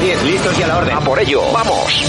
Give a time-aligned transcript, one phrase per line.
[0.00, 0.94] 10, listos y a la orden.
[0.96, 1.42] A por ello.
[1.52, 2.04] Vamos.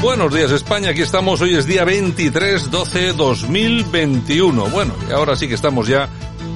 [0.00, 4.66] Buenos días España, aquí estamos, hoy es día 23, 12, 2021.
[4.66, 6.08] Bueno, y ahora sí que estamos ya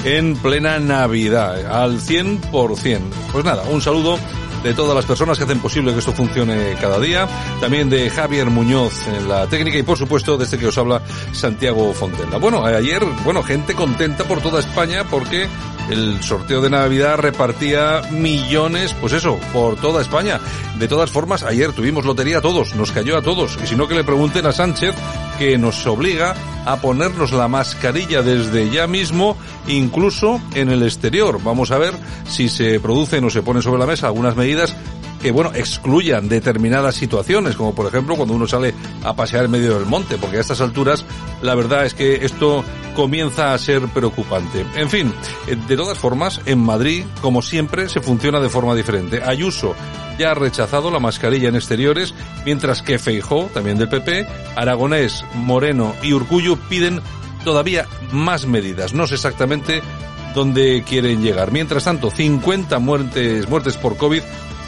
[0.05, 3.01] en plena Navidad, al 100%.
[3.30, 4.19] Pues nada, un saludo
[4.62, 7.27] de todas las personas que hacen posible que esto funcione cada día,
[7.61, 11.03] también de Javier Muñoz en la técnica y por supuesto de este que os habla
[11.33, 12.39] Santiago Fontella.
[12.39, 15.48] Bueno, ayer, bueno, gente contenta por toda España porque
[15.91, 20.41] el sorteo de Navidad repartía millones, pues eso, por toda España.
[20.79, 23.58] De todas formas, ayer tuvimos lotería a todos, nos cayó a todos.
[23.62, 24.95] Y si no, que le pregunten a Sánchez,
[25.39, 29.36] que nos obliga a ponernos la mascarilla desde ya mismo,
[29.67, 31.41] incluso en el exterior.
[31.42, 31.95] Vamos a ver
[32.29, 34.52] si se producen o se ponen sobre la mesa algunas medidas
[35.22, 39.78] que, bueno, excluyan determinadas situaciones, como por ejemplo cuando uno sale a pasear en medio
[39.78, 41.05] del monte, porque a estas alturas
[41.42, 42.64] la verdad es que esto
[42.97, 44.67] comienza a ser preocupante.
[44.77, 45.14] En fin,
[45.47, 49.23] eh, de todas formas, en Madrid, como siempre, se funciona de forma diferente.
[49.25, 49.75] Ayuso
[50.19, 52.14] ya ha rechazado la mascarilla en exteriores,
[52.45, 57.00] mientras que Feijó, también del PP, Aragonés, Moreno y Urcullo piden
[57.45, 58.92] todavía más medidas.
[58.92, 59.83] No sé exactamente
[60.34, 61.52] dónde quieren llegar.
[61.52, 64.22] Mientras tanto, 50 muertes, muertes por COVID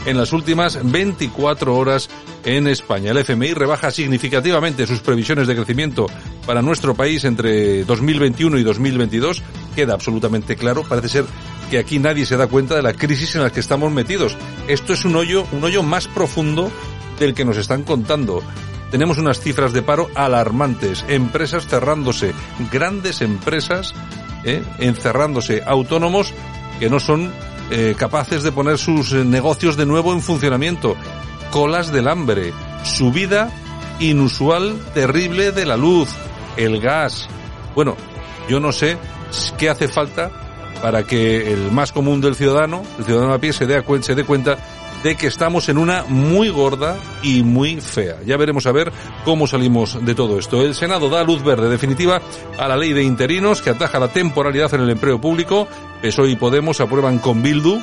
[0.05, 2.09] en las últimas 24 horas
[2.43, 3.11] en España.
[3.11, 6.05] El FMI rebaja significativamente sus previsiones de crecimiento
[6.45, 9.41] para nuestro país entre 2021 y 2022.
[9.75, 11.25] Queda absolutamente claro, parece ser
[11.69, 14.37] que aquí nadie se da cuenta de la crisis en la que estamos metidos.
[14.67, 16.71] Esto es un hoyo, un hoyo más profundo
[17.19, 18.43] del que nos están contando.
[18.91, 22.33] Tenemos unas cifras de paro alarmantes, empresas cerrándose,
[22.71, 23.93] grandes empresas
[24.45, 24.63] ¿eh?
[24.79, 26.33] encerrándose, autónomos
[26.79, 27.31] que no son
[27.71, 30.95] eh, capaces de poner sus eh, negocios de nuevo en funcionamiento,
[31.51, 32.53] colas del hambre,
[32.83, 33.51] subida
[33.99, 36.09] inusual, terrible de la luz,
[36.57, 37.27] el gas.
[37.73, 37.95] Bueno,
[38.47, 38.97] yo no sé
[39.57, 40.31] qué hace falta
[40.81, 44.23] para que el más común del ciudadano, el ciudadano a pie, se dé, se dé
[44.23, 44.57] cuenta
[45.05, 48.17] de que estamos en una muy gorda y muy fea.
[48.25, 48.91] Ya veremos a ver
[49.23, 50.63] cómo salimos de todo esto.
[50.63, 52.23] El Senado da luz verde definitiva
[52.57, 55.67] a la ley de interinos que ataja la temporalidad en el empleo público.
[56.01, 57.79] PSOE y Podemos aprueban con Bildu,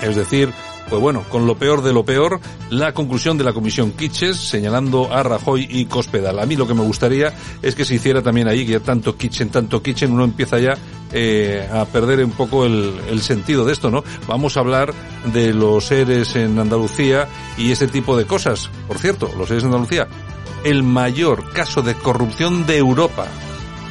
[0.00, 0.52] es decir,
[0.88, 5.12] pues bueno, con lo peor de lo peor, la conclusión de la comisión Kitches señalando
[5.12, 6.38] a Rajoy y Cospedal.
[6.38, 9.16] A mí lo que me gustaría es que se hiciera también ahí, que ya tanto
[9.16, 10.76] Kitchen, tanto Kitchen, uno empieza ya
[11.12, 14.04] eh, a perder un poco el, el, sentido de esto, ¿no?
[14.26, 14.92] Vamos a hablar
[15.32, 18.70] de los seres en Andalucía y ese tipo de cosas.
[18.86, 20.08] Por cierto, los seres en Andalucía,
[20.64, 23.26] el mayor caso de corrupción de Europa.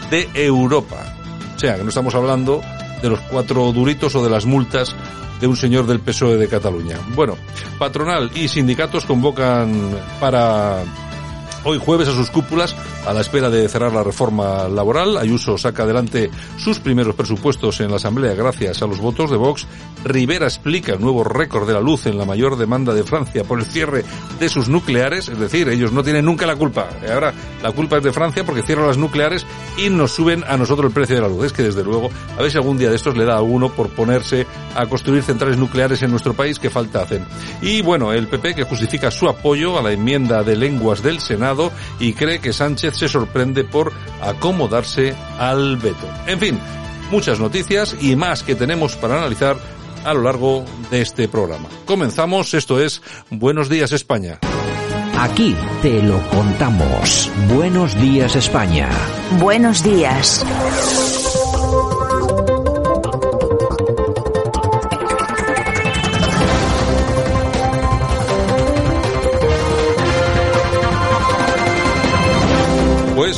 [0.10, 1.16] De Europa.
[1.56, 2.62] O sea, que no estamos hablando
[3.06, 4.96] de los cuatro duritos o de las multas
[5.40, 6.98] de un señor del PSOE de Cataluña.
[7.14, 7.38] Bueno,
[7.78, 9.72] patronal y sindicatos convocan
[10.20, 10.84] para
[11.66, 15.18] hoy jueves a sus cúpulas a la espera de cerrar la reforma laboral.
[15.18, 19.68] Ayuso saca adelante sus primeros presupuestos en la Asamblea gracias a los votos de Vox.
[20.04, 23.60] Rivera explica el nuevo récord de la luz en la mayor demanda de Francia por
[23.60, 24.06] el cierre
[24.40, 25.28] de sus nucleares.
[25.28, 26.88] Es decir, ellos no tienen nunca la culpa.
[27.12, 27.34] Ahora
[27.64, 29.46] la culpa es de Francia porque cierran las nucleares
[29.78, 31.46] y nos suben a nosotros el precio de la luz.
[31.46, 33.70] Es que desde luego, a ver si algún día de estos le da a uno
[33.70, 34.46] por ponerse
[34.76, 37.26] a construir centrales nucleares en nuestro país que falta hacen.
[37.62, 41.55] Y bueno, el PP que justifica su apoyo a la enmienda de lenguas del Senado
[42.00, 46.08] y cree que Sánchez se sorprende por acomodarse al veto.
[46.28, 46.60] En fin,
[47.12, 49.58] muchas noticias y más que tenemos para analizar
[50.04, 51.68] a lo largo de este programa.
[51.86, 54.40] Comenzamos, esto es Buenos días España.
[55.18, 57.32] Aquí te lo contamos.
[57.48, 58.90] Buenos días España.
[59.40, 60.46] Buenos días.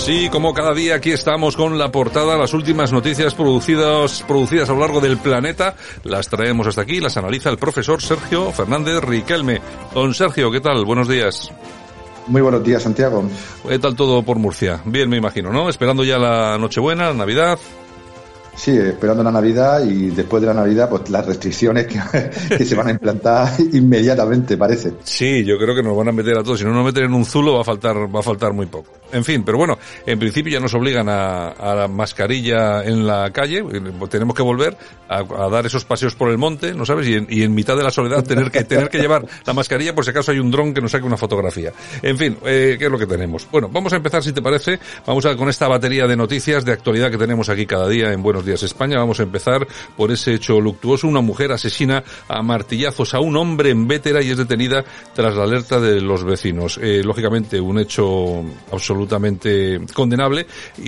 [0.07, 4.73] Sí, como cada día aquí estamos con la portada, las últimas noticias producidas, producidas a
[4.73, 5.75] lo largo del planeta,
[6.05, 9.59] las traemos hasta aquí, las analiza el profesor Sergio Fernández Riquelme.
[9.93, 10.85] Don Sergio, ¿qué tal?
[10.85, 11.51] Buenos días.
[12.27, 13.29] Muy buenos días, Santiago.
[13.67, 14.79] ¿Qué tal todo por Murcia?
[14.85, 15.67] Bien, me imagino, ¿no?
[15.67, 17.59] Esperando ya la Nochebuena, la Navidad.
[18.57, 22.87] Sí, esperando la Navidad y después de la Navidad, pues las restricciones que, se van
[22.87, 24.93] a implantar inmediatamente, parece.
[25.03, 26.57] Sí, yo creo que nos van a meter a todos.
[26.59, 28.91] Si no nos meten en un zulo, va a faltar, va a faltar muy poco.
[29.13, 33.63] En fin, pero bueno, en principio ya nos obligan a, la mascarilla en la calle.
[34.09, 34.75] Tenemos que volver
[35.07, 37.07] a, dar esos paseos por el monte, ¿no sabes?
[37.07, 39.93] Y en, y en, mitad de la soledad tener que tener que llevar la mascarilla
[39.93, 41.71] por si acaso hay un dron que nos saque una fotografía.
[42.01, 43.47] En fin, eh, ¿qué es lo que tenemos?
[43.51, 46.73] Bueno, vamos a empezar, si te parece, vamos a con esta batería de noticias de
[46.73, 48.97] actualidad que tenemos aquí cada día en Buenos España.
[48.97, 51.07] Vamos a empezar por ese hecho luctuoso.
[51.07, 54.83] Una mujer asesina a martillazos a un hombre en Vétera y es detenida
[55.13, 56.79] tras la alerta de los vecinos.
[56.81, 60.45] Eh, lógicamente, un hecho absolutamente condenable,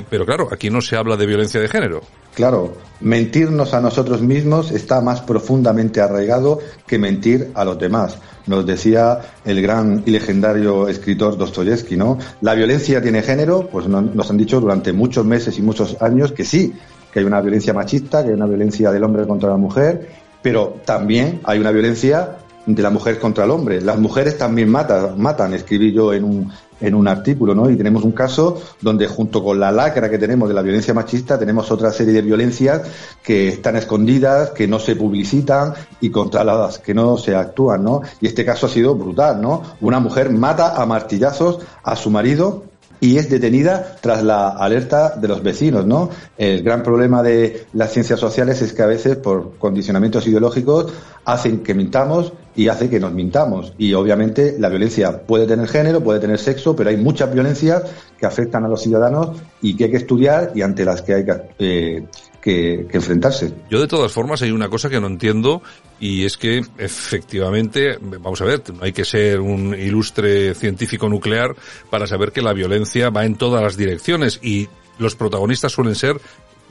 [0.10, 2.02] pero claro, aquí no se habla de violencia de género.
[2.34, 8.18] Claro, mentirnos a nosotros mismos está más profundamente arraigado que mentir a los demás.
[8.48, 12.18] Nos decía el gran y legendario escritor Dostoyevsky, ¿no?
[12.42, 16.46] La violencia tiene género, pues nos han dicho durante muchos meses y muchos años que
[16.46, 16.74] sí,
[17.12, 20.10] que hay una violencia machista, que hay una violencia del hombre contra la mujer,
[20.42, 23.82] pero también hay una violencia de la mujer contra el hombre.
[23.82, 27.70] Las mujeres también matan, matan, escribí yo en un, en un artículo, ¿no?
[27.70, 31.40] Y tenemos un caso donde junto con la lacra que tenemos de la violencia machista,
[31.40, 32.84] tenemos otra serie de violencias
[33.24, 38.02] que están escondidas, que no se publicitan y contra las que no se actúan, ¿no?
[38.22, 39.64] Y este caso ha sido brutal, ¿no?
[39.82, 42.69] Una mujer mata a martillazos a su marido
[43.02, 46.10] y es detenida tras la alerta de los vecinos, ¿no?
[46.38, 50.92] El gran problema de las ciencias sociales es que a veces por condicionamientos ideológicos
[51.26, 53.74] hacen que mintamos y hace que nos mintamos.
[53.78, 57.84] Y obviamente la violencia puede tener género, puede tener sexo, pero hay muchas violencias
[58.18, 61.26] que afectan a los ciudadanos y que hay que estudiar y ante las que hay
[61.26, 62.06] que, eh,
[62.42, 63.54] que, enfrentarse.
[63.70, 65.62] Yo de todas formas hay una cosa que no entiendo
[66.00, 71.56] y es que efectivamente, vamos a ver, no hay que ser un ilustre científico nuclear
[71.90, 76.20] para saber que la violencia va en todas las direcciones y los protagonistas suelen ser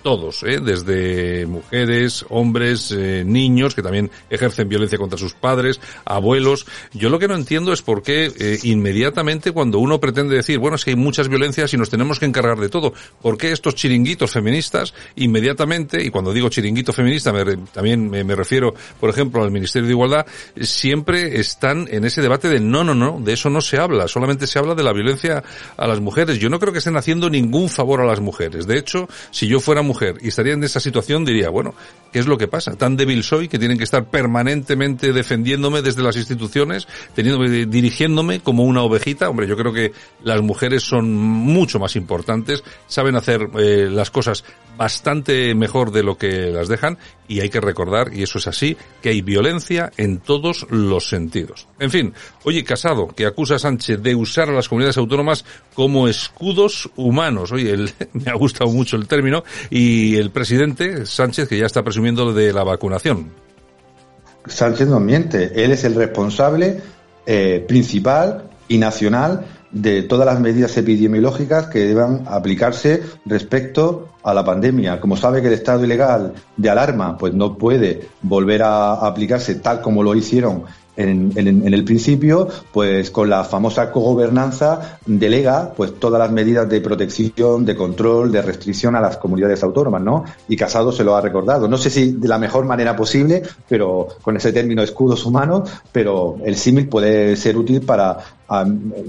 [0.02, 0.60] todos, ¿eh?
[0.60, 6.66] desde mujeres, hombres, eh, niños que también ejercen violencia contra sus padres, abuelos.
[6.92, 10.76] Yo lo que no entiendo es por qué eh, inmediatamente cuando uno pretende decir, bueno,
[10.76, 13.74] es que hay muchas violencias y nos tenemos que encargar de todo, ¿por qué estos
[13.74, 17.32] chiringuitos feministas inmediatamente, y cuando digo chiringuito feminista
[17.72, 20.26] también me, me, refiero, por ejemplo, al Ministerio de Igualdad,
[20.60, 24.46] siempre están en ese debate de no, no, no, de eso no se habla, solamente
[24.46, 25.42] se habla de la violencia
[25.76, 26.38] a las mujeres.
[26.38, 28.66] Yo no creo que estén haciendo ningún favor a las mujeres.
[28.66, 31.74] De hecho, si yo fuera mujer y estaría en esa situación, diría, bueno,
[32.12, 32.76] ¿qué es lo que pasa?
[32.76, 38.62] Tan débil soy que tienen que estar permanentemente defendiéndome desde las instituciones, teniéndome, dirigiéndome como
[38.62, 39.28] una ovejita.
[39.28, 39.92] Hombre, yo creo que
[40.22, 44.44] las mujeres son mucho más importantes, saben hacer eh, las cosas
[44.76, 48.76] bastante mejor de lo que las dejan y hay que recordar, y eso es así,
[49.02, 51.66] que hay violencia en todos los sentidos.
[51.78, 52.14] En fin,
[52.44, 55.44] oye, Casado, que acusa a Sánchez de usar a las comunidades autónomas
[55.74, 57.52] como escudos humanos.
[57.52, 57.76] Oye,
[58.12, 59.44] me ha gustado mucho el término,
[60.16, 63.30] el presidente Sánchez, que ya está presumiendo de la vacunación.
[64.46, 66.80] Sánchez no miente, él es el responsable
[67.26, 74.44] eh, principal y nacional de todas las medidas epidemiológicas que deban aplicarse respecto a la
[74.44, 75.00] pandemia.
[75.00, 79.82] Como sabe que el estado ilegal de alarma pues no puede volver a aplicarse tal
[79.82, 80.64] como lo hicieron
[80.98, 87.64] en, el principio, pues con la famosa cogobernanza delega pues todas las medidas de protección,
[87.64, 90.24] de control, de restricción a las comunidades autónomas, ¿no?
[90.48, 91.68] Y Casado se lo ha recordado.
[91.68, 96.36] No sé si de la mejor manera posible, pero con ese término escudos humanos, pero
[96.44, 98.18] el símil puede ser útil para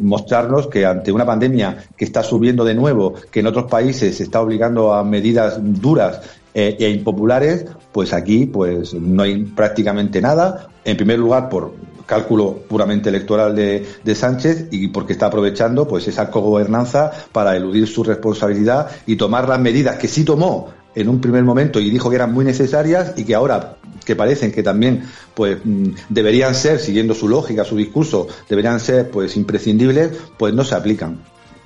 [0.02, 4.24] mostrarnos que ante una pandemia que está subiendo de nuevo, que en otros países se
[4.24, 6.22] está obligando a medidas duras
[6.54, 10.68] eh, e impopulares, pues aquí pues no hay prácticamente nada.
[10.86, 11.74] En primer lugar, por
[12.10, 18.04] cálculo puramente electoral de, Sánchez y porque está aprovechando pues esa cogobernanza para eludir su
[18.04, 22.16] responsabilidad y tomar las medidas que sí tomó en un primer momento y dijo que
[22.16, 25.04] eran muy necesarias y que ahora que parecen que también
[25.36, 30.64] pues mm, deberían ser siguiendo su lógica su discurso deberían ser pues imprescindibles pues no
[30.64, 31.20] se aplican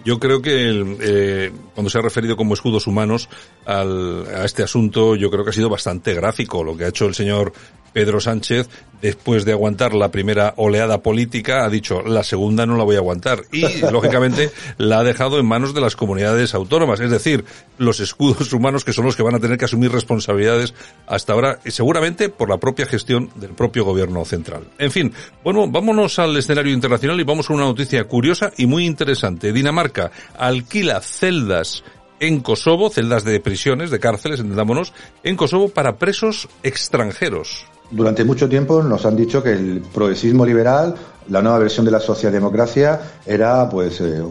[0.06, 3.30] yo creo que eh, cuando se ha referido como escudos humanos
[3.66, 7.06] al, a este asunto, yo creo que ha sido bastante gráfico lo que ha hecho
[7.06, 7.54] el señor
[7.94, 8.68] Pedro Sánchez,
[9.02, 13.00] después de aguantar la primera oleada política, ha dicho, la segunda no la voy a
[13.00, 13.44] aguantar.
[13.52, 17.46] Y, lógicamente, la ha dejado en manos de las comunidades autónomas, es decir,
[17.78, 20.74] los escudos humanos que son los que van a tener que asumir responsabilidades
[21.06, 24.64] hasta ahora, y seguramente por la propia gestión del propio gobierno central.
[24.80, 28.86] En fin, bueno, vámonos al escenario internacional y vamos a una noticia curiosa y muy
[28.86, 29.54] interesante.
[29.54, 31.84] Dinamarca alquila celdas
[32.20, 38.50] en Kosovo, celdas de prisiones, de cárceles, entendámonos, en Kosovo para presos extranjeros durante mucho
[38.50, 40.96] tiempo nos han dicho que el progresismo liberal
[41.30, 44.22] la nueva versión de la socialdemocracia era pues eh,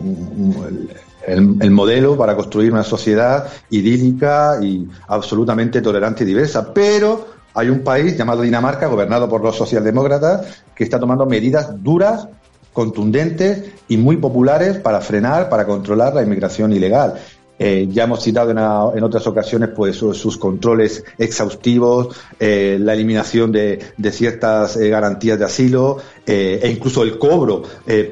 [1.26, 6.72] el, modelo para construir una sociedad idílica y absolutamente tolerante y diversa.
[6.72, 12.28] Pero hay un país llamado Dinamarca, gobernado por los socialdemócratas, que está tomando medidas duras
[12.72, 17.14] contundentes y muy populares para frenar, para controlar la inmigración ilegal.
[17.58, 23.92] Eh, ya hemos citado en, otras ocasiones pues sus controles exhaustivos, eh, la eliminación de,
[24.10, 27.62] ciertas eh, garantías de asilo e incluso el cobro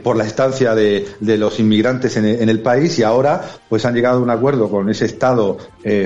[0.03, 4.19] por la estancia de, los inmigrantes en, en, el país y ahora pues han llegado
[4.19, 5.57] a un acuerdo con ese Estado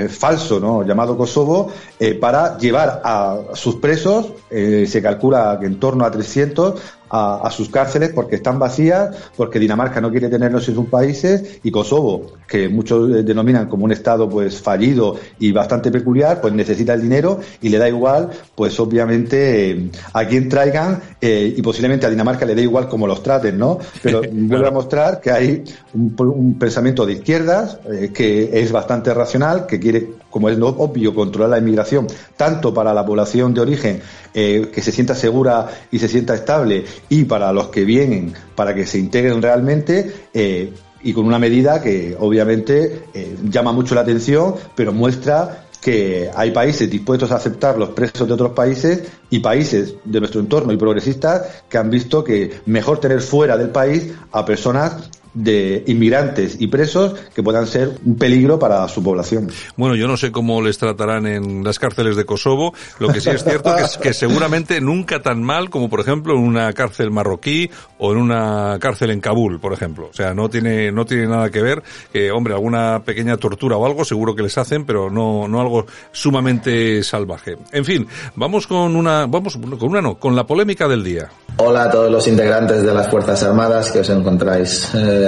[0.09, 0.87] falso ¿no?
[0.87, 1.73] llamado Kosovo
[2.21, 6.75] para llevar a sus presos, se calcula que en torno a 300,
[7.17, 11.71] a, sus cárceles porque están vacías, porque Dinamarca no quiere tenerlos en sus países y
[11.71, 17.03] Kosovo, que muchos denominan como un estado pues fallido y bastante peculiar, pues necesita el
[17.03, 22.11] dinero y le da igual, pues obviamente eh, a quien traigan eh, y posiblemente a
[22.11, 23.79] Dinamarca le dé igual como los traten, ¿no?
[24.03, 29.67] Pero vuelve a mostrar que hay un, pensamiento de izquierdas eh, que es bastante racional,
[29.67, 34.83] que quiere, como es obvio, controlar la inmigración tanto para la población de origen que
[34.83, 38.99] se sienta segura y se sienta estable y para los que vienen para que se
[38.99, 40.73] integren realmente eh,
[41.05, 46.51] y con una medida que obviamente eh, llama mucho la atención, pero muestra que hay
[46.51, 50.79] países dispuestos a aceptar los presos de otros países y países de nuestro entorno y
[50.79, 56.69] progresistas que han visto que mejor tener fuera del país a personas de inmigrantes y
[56.69, 59.51] presos que puedan ser un peligro para su población.
[59.77, 62.73] Bueno, yo no sé cómo les tratarán en las cárceles de Kosovo.
[62.99, 66.41] Lo que sí es cierto es que seguramente nunca tan mal como, por ejemplo, en
[66.41, 70.09] una cárcel marroquí o en una cárcel en Kabul, por ejemplo.
[70.11, 71.83] O sea, no tiene, no tiene nada que ver.
[72.13, 75.87] que hombre, alguna pequeña tortura o algo seguro que les hacen, pero no, no algo
[76.13, 77.57] sumamente salvaje.
[77.73, 81.29] En fin, vamos con una, vamos con una no, con la polémica del día.
[81.57, 85.24] Hola a todos los integrantes de las Fuerzas Armadas que os encontráis eh,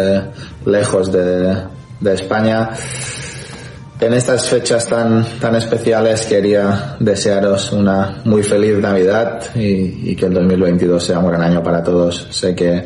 [0.64, 1.56] lejos de,
[2.04, 2.70] España.
[3.98, 10.34] En estas fechas tan, tan especiales quería desearos una muy feliz Navidad y, que el
[10.34, 12.28] 2022 sea un gran año para todos.
[12.30, 12.84] Sé que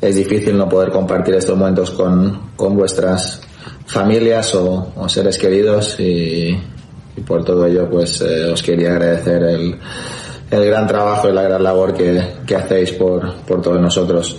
[0.00, 3.42] es difícil no poder compartir estos momentos con, vuestras
[3.86, 6.56] familias o, seres queridos y,
[7.26, 9.76] por todo ello pues eh, os quería agradecer el,
[10.50, 14.36] el gran trabajo y la gran labor que, que hacéis por, por todos nosotros.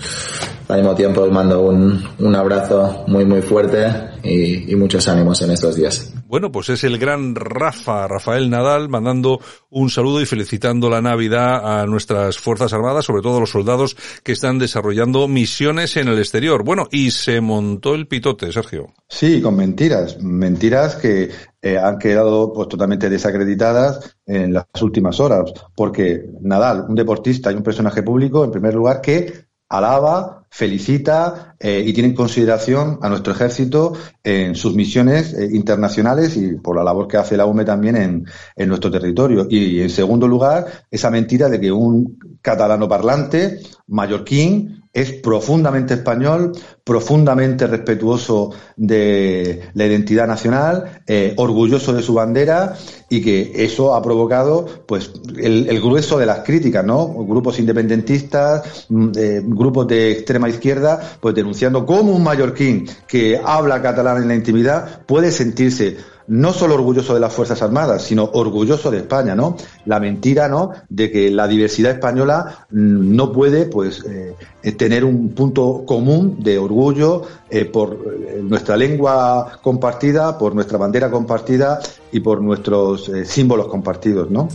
[0.70, 3.88] Al mismo tiempo os mando un, un abrazo muy muy fuerte
[4.22, 6.14] y, y, muchos ánimos en estos días.
[6.28, 9.40] Bueno, pues es el gran Rafa, Rafael Nadal, mandando
[9.72, 13.98] un saludo y felicitando la Navidad a nuestras Fuerzas Armadas, sobre todo a los soldados
[14.22, 16.64] que están desarrollando misiones en el exterior.
[16.64, 18.94] Bueno, y se montó el pitote, Sergio.
[19.08, 21.32] Sí, con mentiras, mentiras que
[21.64, 27.56] eh, han quedado pues totalmente desacreditadas en las últimas horas, porque Nadal, un deportista y
[27.56, 33.10] un personaje público, en primer lugar, que alaba, felicita eh, y tiene en consideración a
[33.10, 37.66] nuestro ejército en sus misiones eh, internacionales y por la labor que hace la UME
[37.66, 38.25] también en,
[38.56, 39.46] en, nuestro territorio.
[39.50, 46.51] Y en segundo lugar, esa mentira de que un catalano parlante, mallorquín, es profundamente español,
[46.84, 52.75] profundamente respetuoso de la identidad nacional, eh, orgulloso de su bandera
[53.08, 57.08] y que eso ha provocado pues el, grueso de las críticas, ¿no?
[57.08, 59.10] Grupos independentistas, mm,
[59.56, 65.01] grupos de extrema izquierda, pues denunciando cómo un mallorquín que habla catalán en la intimidad
[65.08, 69.58] puede sentirse no solo orgulloso de las Fuerzas Armadas, sino orgulloso de España, ¿no?
[69.86, 70.74] La mentira, ¿no?
[70.88, 76.38] De que la diversidad española mm, no puede, pues, eh, eh, tener un punto común
[76.44, 77.98] de orgullo eh, por
[78.44, 81.79] nuestra lengua compartida, por nuestra bandera compartida
[82.12, 84.50] y por nuestros símbolos compartidos, ¿no?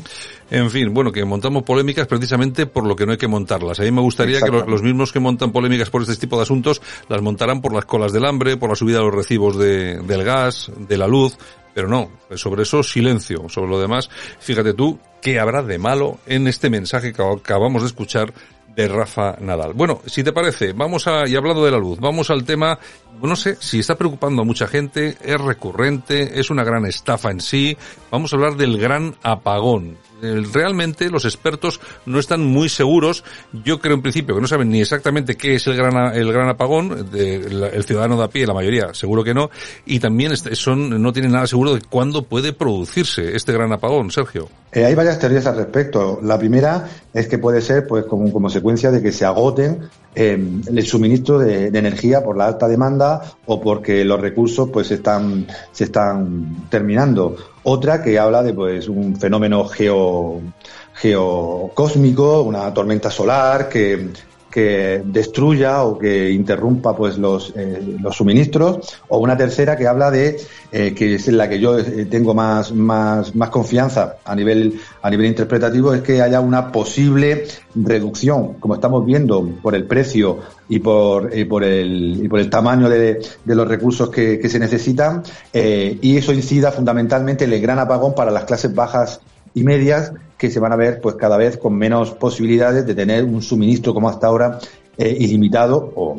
[0.55, 3.81] En fin, bueno, que montamos polémicas precisamente por lo que no hay que montarlas.
[3.81, 6.81] A mí me gustaría que los, mismos que montan polémicas por este tipo de asuntos
[7.09, 10.23] las montaran por las colas del hambre, por la subida de los recibos de, del
[10.23, 11.37] gas, de la luz,
[11.75, 13.49] pero no, sobre eso silencio.
[13.49, 14.09] Sobre lo demás,
[14.39, 18.33] fíjate tú, ¿qué habrá de malo en este mensaje que acabamos de escuchar
[18.75, 19.73] de Rafa Nadal.
[19.73, 22.79] Bueno, si te parece, vamos a, y hablando de la luz, vamos al tema,
[23.23, 27.41] no sé si está preocupando a mucha gente, es recurrente, es una gran estafa en
[27.41, 27.77] sí.
[28.15, 29.97] Vamos a hablar del gran apagón
[30.53, 33.25] realmente los expertos no están muy seguros.
[33.65, 36.49] Yo creo en principio que no saben ni exactamente qué es el gran, el gran
[36.49, 39.51] apagón, el ciudadano de a pie, la mayoría, seguro que no,
[39.87, 44.49] y también son, no tienen nada seguro de cuándo puede producirse este gran apagón, Sergio.
[44.73, 46.19] Eh, hay varias teorías al respecto.
[46.23, 50.87] La primera es que puede ser pues como consecuencia de que se agoten eh, el
[50.87, 56.69] suministro de, energía por la alta demanda o porque los recursos pues están se están
[56.71, 60.41] terminando otra que habla de pues un fenómeno geo
[60.95, 64.11] geocósmico una tormenta solar que
[64.55, 70.13] que destruya o que interrumpa pues los, eh, los suministros, o una tercera que habla
[70.13, 74.37] de, eh, que es en la que yo eh, tengo más, más, más confianza a
[74.37, 79.87] nivel, a nivel interpretativo, es que haya una posible reducción, como estamos viendo, por el
[79.87, 84.39] precio y por, y por, el, y por el tamaño de, de los recursos que,
[84.39, 89.21] que se necesitan, y eso incida fundamentalmente en el gran apagón para las clases bajas
[89.53, 93.25] y medias que se van a ver pues cada vez con menos posibilidades de tener
[93.25, 94.59] un suministro como hasta ahora
[94.97, 96.17] eh, ilimitado o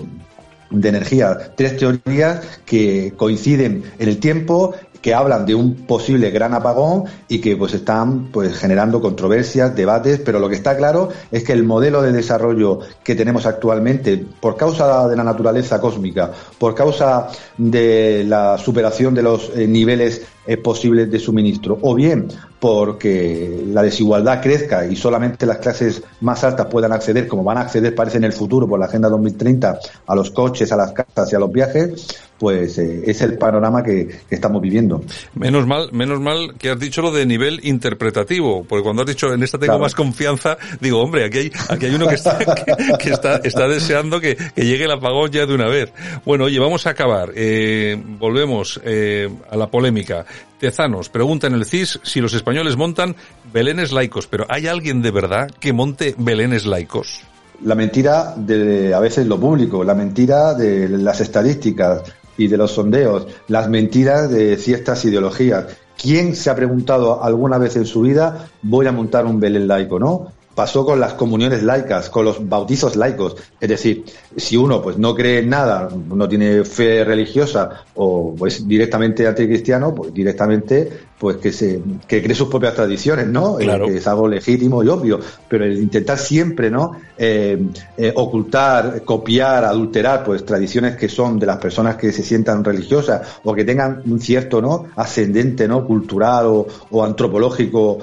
[0.70, 1.54] de energía.
[1.56, 7.38] Tres teorías que coinciden en el tiempo que hablan de un posible gran apagón y
[7.38, 11.64] que pues están pues generando controversias, debates, pero lo que está claro es que el
[11.64, 18.24] modelo de desarrollo que tenemos actualmente, por causa de la naturaleza cósmica, por causa de
[18.28, 22.28] la superación de los eh, niveles eh, posibles de suministro, o bien
[22.66, 27.62] porque la desigualdad crezca y solamente las clases más altas puedan acceder, como van a
[27.62, 31.32] acceder, parece en el futuro, por la Agenda 2030, a los coches, a las casas
[31.32, 32.08] y a los viajes,
[32.38, 35.02] pues eh, es el panorama que, estamos viviendo.
[35.36, 39.34] Menos mal, menos mal que has dicho lo de nivel interpretativo, porque cuando has dicho
[39.34, 42.38] en esta tengo más confianza, digo, hombre, aquí hay, aquí hay uno que está,
[43.00, 45.94] que, está, está deseando que, llegue el apagón ya de una vez.
[46.26, 47.32] Bueno, oye, vamos a acabar.
[47.36, 50.26] Eh, volvemos eh, a la polémica.
[50.60, 53.16] Tezanos pregunta en el CIS si los españoles montan
[53.54, 57.22] belenes laicos, pero ¿hay alguien de verdad que monte belenes laicos?
[57.64, 62.04] La mentira de a veces lo público, la mentira de las estadísticas
[62.38, 65.66] y de los sondeos, las mentiras de ciertas ideologías.
[65.98, 70.00] ¿Quién se ha preguntado alguna vez en su vida voy a montar un Belén laico,
[70.00, 70.32] no?
[70.56, 73.36] pasó con las comuniones laicas, con los bautizos laicos.
[73.60, 78.68] Es decir, si uno pues no cree en nada, no tiene fe religiosa o pues
[78.68, 83.60] directamente anticristiano, pues directamente pues que se que cree sus propias tradiciones, ¿no?
[83.60, 86.92] Eh, que es algo legítimo y obvio, pero el intentar siempre, ¿no?
[87.18, 87.58] Eh,
[87.98, 93.40] eh, ocultar, copiar, adulterar, pues tradiciones que son de las personas que se sientan religiosas
[93.44, 94.88] o que tengan un cierto, ¿no?
[94.96, 95.86] Ascendente, ¿no?
[95.86, 98.00] Cultural o, o antropológico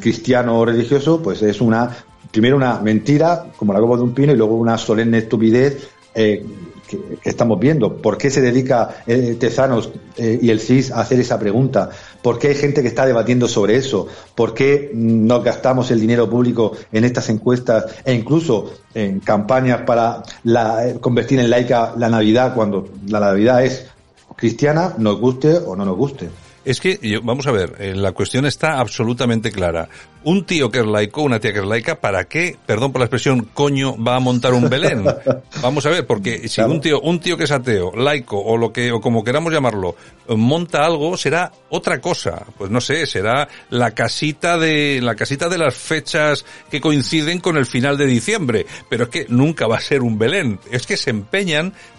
[0.00, 1.90] cristiano o religioso, pues es una
[2.30, 5.88] primero una mentira como la copa de un pino y luego una solemne estupidez
[6.88, 7.96] que, estamos viendo.
[7.96, 11.90] ¿Por qué se dedica eh, Tezanos eh, y el CIS a hacer esa pregunta?
[12.22, 14.08] ¿Por qué hay gente que está debatiendo sobre eso?
[14.34, 20.22] ¿Por qué no gastamos el dinero público en estas encuestas e incluso en campañas para
[20.44, 23.86] eh, convertir en laica la Navidad cuando la Navidad es
[24.34, 26.28] cristiana, nos guste o no nos guste?
[26.64, 29.88] Es que, vamos a ver, eh, la cuestión está absolutamente clara.
[30.24, 33.06] Un tío que es laico, una tía que es laica, ¿para qué, perdón por la
[33.06, 35.04] expresión, coño, va a montar un Belén?
[35.62, 38.72] Vamos a ver, porque si un tío, un tío que es ateo, laico, o lo
[38.72, 39.94] que, o como queramos llamarlo,
[40.28, 42.44] monta algo, será otra cosa.
[42.58, 47.56] Pues no sé, será la casita de, la casita de las fechas que coinciden con
[47.56, 48.66] el final de diciembre.
[48.90, 50.58] Pero es que nunca va a ser un Belén.
[50.70, 51.97] Es que se empeñan eh,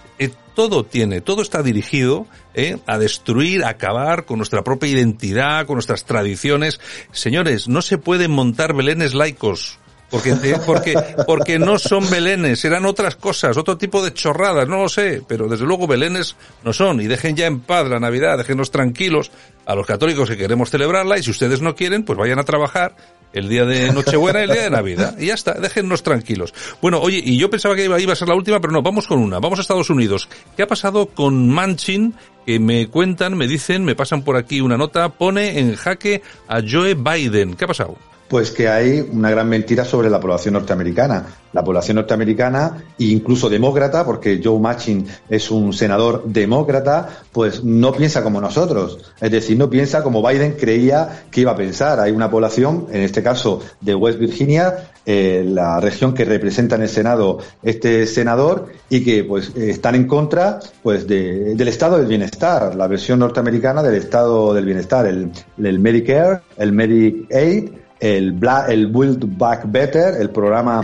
[0.59, 5.75] todo tiene, todo está dirigido eh, a destruir, a acabar con nuestra propia identidad, con
[5.75, 6.81] nuestras tradiciones.
[7.13, 9.79] Señores, no se pueden montar belenes laicos.
[10.09, 10.95] Porque, eh, porque,
[11.25, 15.47] porque no son belenes, serán otras cosas, otro tipo de chorradas, no lo sé, pero
[15.47, 16.99] desde luego belenes no son.
[16.99, 19.31] Y dejen ya en paz la Navidad, déjenos tranquilos
[19.65, 22.97] a los católicos que queremos celebrarla y si ustedes no quieren, pues vayan a trabajar
[23.33, 25.17] el día de Nochebuena y el día de Navidad.
[25.19, 26.53] Y ya está, déjennos tranquilos.
[26.81, 29.07] Bueno, oye, y yo pensaba que iba, iba a ser la última, pero no, vamos
[29.07, 29.39] con una.
[29.39, 30.29] Vamos a Estados Unidos.
[30.55, 32.13] ¿Qué ha pasado con Manchin?
[32.45, 36.61] Que me cuentan, me dicen, me pasan por aquí una nota, pone en jaque a
[36.67, 37.55] Joe Biden.
[37.55, 37.95] ¿Qué ha pasado?
[38.29, 41.25] Pues que hay una gran mentira sobre la población norteamericana.
[41.51, 47.91] La población norteamericana, e incluso demócrata, porque Joe Manchin es un senador demócrata, pues no
[47.91, 48.99] piensa como nosotros.
[49.19, 51.99] Es decir, no piensa como Biden creía que iba a pensar.
[51.99, 56.83] Hay una población, en este caso de West Virginia, eh, la región que representa en
[56.83, 62.75] el Senado este senador, y que pues están en contra pues del estado del bienestar,
[62.75, 69.37] la versión norteamericana del estado del bienestar, el, el Medicare, el Medicaid, el, el Build
[69.37, 70.81] Back Better, el programa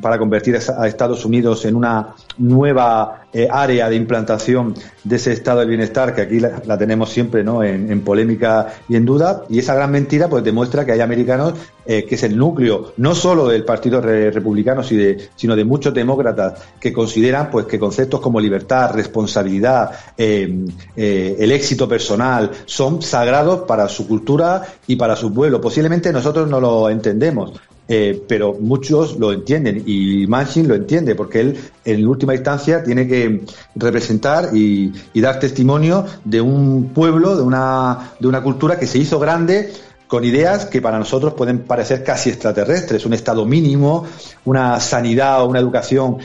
[0.00, 5.60] para convertir a Estados Unidos en una nueva eh, área de implantación de ese estado
[5.60, 7.64] del bienestar que aquí la, tenemos siempre ¿no?
[7.64, 11.54] En, polémica y en duda y esa gran mentira pues demuestra que hay americanos
[11.86, 16.92] eh, que es el núcleo no solo del partido republicano sino de muchos demócratas que
[16.92, 24.06] consideran pues que conceptos como libertad responsabilidad eh, el éxito personal son sagrados para su
[24.06, 27.52] cultura y para su pueblo posiblemente nosotros no lo entendemos
[27.86, 33.06] eh, pero muchos lo entienden y Manchin lo entiende porque él en última instancia tiene
[33.06, 33.44] que
[33.74, 39.18] representar y, dar testimonio de un pueblo, de una, de una cultura que se hizo
[39.18, 39.70] grande
[40.06, 44.06] con ideas que para nosotros pueden parecer casi extraterrestres, un estado mínimo,
[44.44, 46.18] una sanidad o una educación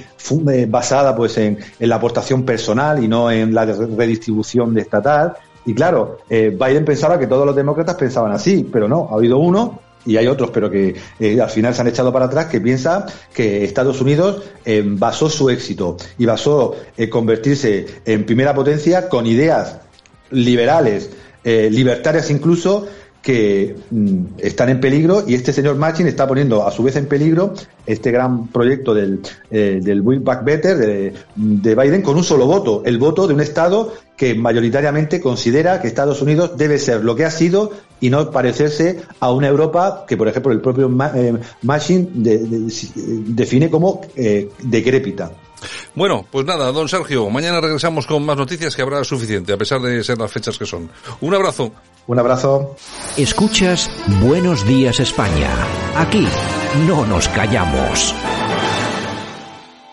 [0.52, 5.34] eh, basada pues en, la aportación personal y no en la redistribución estatal.
[5.66, 9.40] Y claro, eh, Biden pensaba que todos los demócratas pensaban así, pero no, ha habido
[9.40, 12.62] uno y hay otros, pero que eh, al final se han echado para atrás, que
[12.62, 14.44] piensa que Estados Unidos
[14.86, 16.76] basó su éxito y basó
[17.10, 19.78] convertirse en primera potencia con ideas
[20.32, 21.10] liberales,
[21.44, 22.88] libertarias incluso,
[23.30, 27.06] que mm, están en peligro y este señor Machin está poniendo a su vez en
[27.06, 27.54] peligro
[27.86, 29.20] este gran proyecto del,
[29.52, 33.42] eh, Build Back Better de, de, Biden con un solo voto, el voto de un
[33.42, 38.32] Estado que mayoritariamente considera que Estados Unidos debe ser lo que ha sido y no
[38.32, 42.10] parecerse a una Europa que, por ejemplo, el propio eh, Machin
[43.36, 45.32] define como eh, decrépita.
[45.96, 49.82] Bueno, pues nada, don Sergio, mañana regresamos con más noticias que habrá suficiente, a pesar
[49.82, 50.90] de ser las fechas que son.
[51.22, 51.72] Un abrazo.
[52.08, 52.76] Un abrazo.
[53.18, 53.90] Escuchas
[54.22, 55.50] Buenos Días España.
[55.96, 56.28] Aquí
[56.88, 58.14] no nos callamos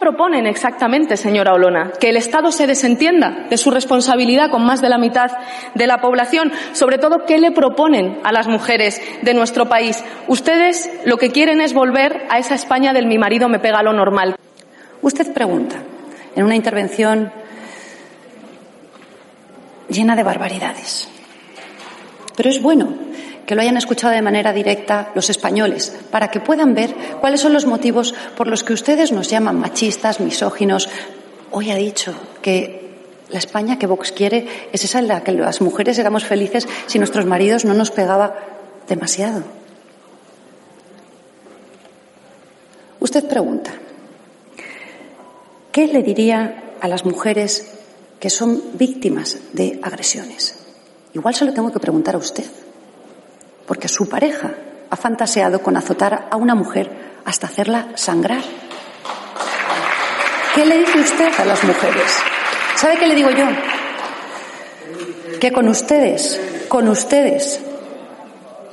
[0.07, 1.91] proponen exactamente, señora Olona?
[1.99, 5.33] ¿Que el Estado se desentienda de su responsabilidad con más de la mitad
[5.75, 6.53] de la población?
[6.75, 10.05] Sobre todo, ¿qué le proponen a las mujeres de nuestro país?
[10.29, 13.93] Ustedes lo que quieren es volver a esa España del mi marido me pega lo
[13.93, 14.37] normal.
[15.07, 15.77] Usted pregunta,
[16.35, 17.31] en una intervención
[19.89, 21.07] llena de barbaridades.
[22.35, 22.93] Pero es bueno
[23.47, 27.53] que lo hayan escuchado de manera directa los españoles, para que puedan ver cuáles son
[27.53, 30.89] los motivos por los que ustedes nos llaman machistas, misóginos.
[31.53, 32.97] Hoy ha dicho que
[33.31, 36.99] la España que Vox quiere es esa en la que las mujeres éramos felices si
[36.99, 38.35] nuestros maridos no nos pegaba
[38.89, 39.45] demasiado.
[42.99, 43.73] Usted pregunta,
[45.77, 47.67] ¿Qué le diría a las mujeres
[48.19, 50.57] que son víctimas de agresiones?
[51.13, 52.47] Igual se lo tengo que preguntar a usted,
[53.67, 54.55] porque su pareja
[54.89, 56.91] ha fantaseado con azotar a una mujer
[57.27, 58.43] hasta hacerla sangrar.
[60.55, 62.21] ¿Qué le dice usted a las mujeres?
[62.77, 63.45] ¿Sabe qué le digo yo?
[65.39, 67.61] Que con ustedes, con ustedes,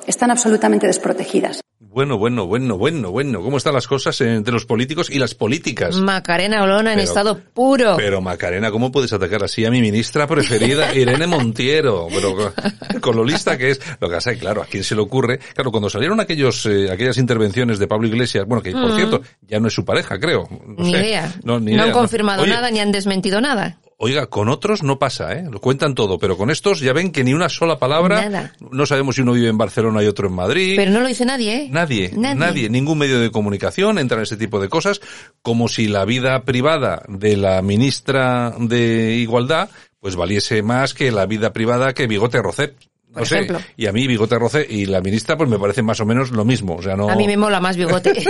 [0.07, 1.63] están absolutamente desprotegidas.
[1.93, 3.41] Bueno, bueno, bueno, bueno, bueno.
[3.43, 5.95] ¿Cómo están las cosas entre los políticos y las políticas?
[5.95, 7.95] Macarena Olona en estado puro.
[7.97, 12.07] Pero Macarena, ¿cómo puedes atacar así a mi ministra preferida, Irene Montiero?
[12.09, 12.51] Pero
[12.99, 13.81] con lo lista que es.
[13.99, 15.37] Lo que pasa es claro, ¿a quién se le ocurre?
[15.37, 18.95] Claro, cuando salieron aquellos, eh, aquellas intervenciones de Pablo Iglesias, bueno, que por mm.
[18.95, 20.49] cierto, ya no es su pareja, creo.
[20.77, 21.31] ni idea.
[21.43, 23.77] No, han confirmado nada ni han desmentido nada.
[24.05, 25.45] Oiga, con otros no pasa, ¿eh?
[25.49, 28.27] Lo cuentan todo, pero con estos ya ven que ni una sola palabra.
[28.27, 28.53] Nada.
[28.69, 30.73] No sabemos si uno vive en Barcelona y otro en Madrid.
[30.75, 31.67] Pero no lo dice nadie, ¿eh?
[31.71, 34.99] Nadie, nadie, ningún medio de comunicación entra en ese tipo de cosas,
[35.41, 39.69] como si la vida privada de la ministra de Igualdad
[40.01, 42.75] pues valiese más que la vida privada que Bigote Rocet.
[43.15, 46.05] No sé, y a mí Bigote Roce y la ministra pues me parece más o
[46.05, 47.09] menos lo mismo, o sea, no...
[47.09, 48.11] A mí me mola más Bigote.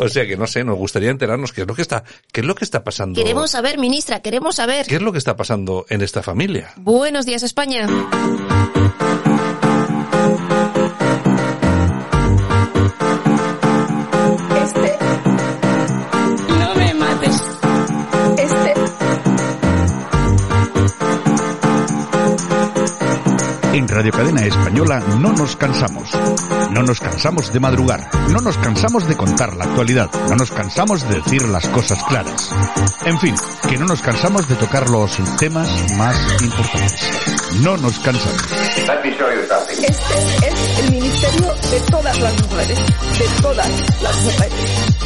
[0.00, 2.46] o sea que no sé, nos gustaría enterarnos qué es lo que está, qué es
[2.46, 3.20] lo que está pasando.
[3.20, 4.86] Queremos saber, ministra, queremos saber.
[4.86, 6.72] ¿Qué es lo que está pasando en esta familia?
[6.76, 7.86] Buenos días, España.
[23.74, 26.10] En Radio Cadena Española no nos cansamos.
[26.72, 28.08] No nos cansamos de madrugar.
[28.30, 30.10] No nos cansamos de contar la actualidad.
[30.30, 32.50] No nos cansamos de decir las cosas claras.
[33.04, 33.34] En fin,
[33.68, 37.60] que no nos cansamos de tocar los temas más importantes.
[37.60, 38.42] No nos cansamos.
[39.82, 42.78] Este es el ministerio de todas las mujeres.
[43.18, 45.02] De todas las mujeres.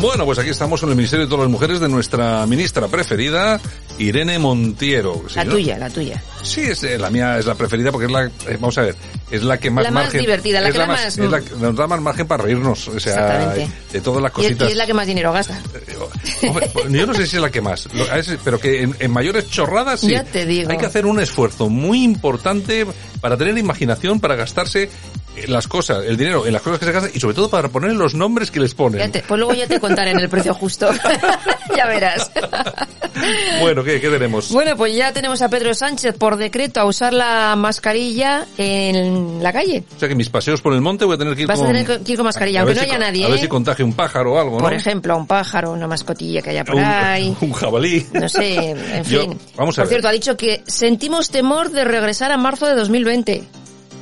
[0.00, 3.60] Bueno, pues aquí estamos con el Ministerio de todas las mujeres de nuestra ministra preferida,
[3.98, 5.22] Irene Montiero.
[5.34, 6.22] la tuya, la tuya.
[6.42, 8.96] Sí, es, eh, la mía es la preferida porque es la, eh, vamos a ver,
[9.30, 11.86] es la que más la más divertida, la que más, es la que nos da
[11.86, 13.54] más margen para reírnos, o sea,
[13.92, 14.68] de todas las cositas.
[14.68, 15.60] Y es la que más dinero gasta.
[15.74, 17.88] Eh, pues, yo no sé si es la que más,
[18.44, 20.10] pero que en, mayores chorradas sí.
[20.10, 20.70] Ya te digo.
[20.70, 22.86] Hay que hacer un esfuerzo muy importante
[23.20, 24.88] para tener imaginación para gastarse
[25.46, 27.92] las cosas, el dinero en las cosas que se gastan y sobre todo para poner
[27.92, 29.12] los nombres que les ponen.
[29.12, 30.90] pues luego ya te contaré en el precio justo.
[31.76, 32.30] ya verás.
[33.60, 34.50] bueno, ¿qué, ¿qué tenemos?
[34.52, 39.52] Bueno, pues ya tenemos a Pedro Sánchez por decreto a usar la mascarilla en la
[39.52, 39.84] calle.
[39.96, 41.68] O sea que mis paseos por el monte voy a tener que ir Vas con...
[41.68, 43.24] a tener que ir con mascarilla, aunque no haya nadie.
[43.24, 43.42] A ver ¿eh?
[43.42, 44.64] si contagia un pájaro o algo, ¿no?
[44.64, 47.34] Por ejemplo, un pájaro, una mascotilla que haya por ahí.
[47.40, 48.06] Un jabalí.
[48.12, 49.38] No sé, en fin.
[49.56, 53.44] vamos a por cierto, ha dicho que sentimos temor de regresar a marzo de 2020.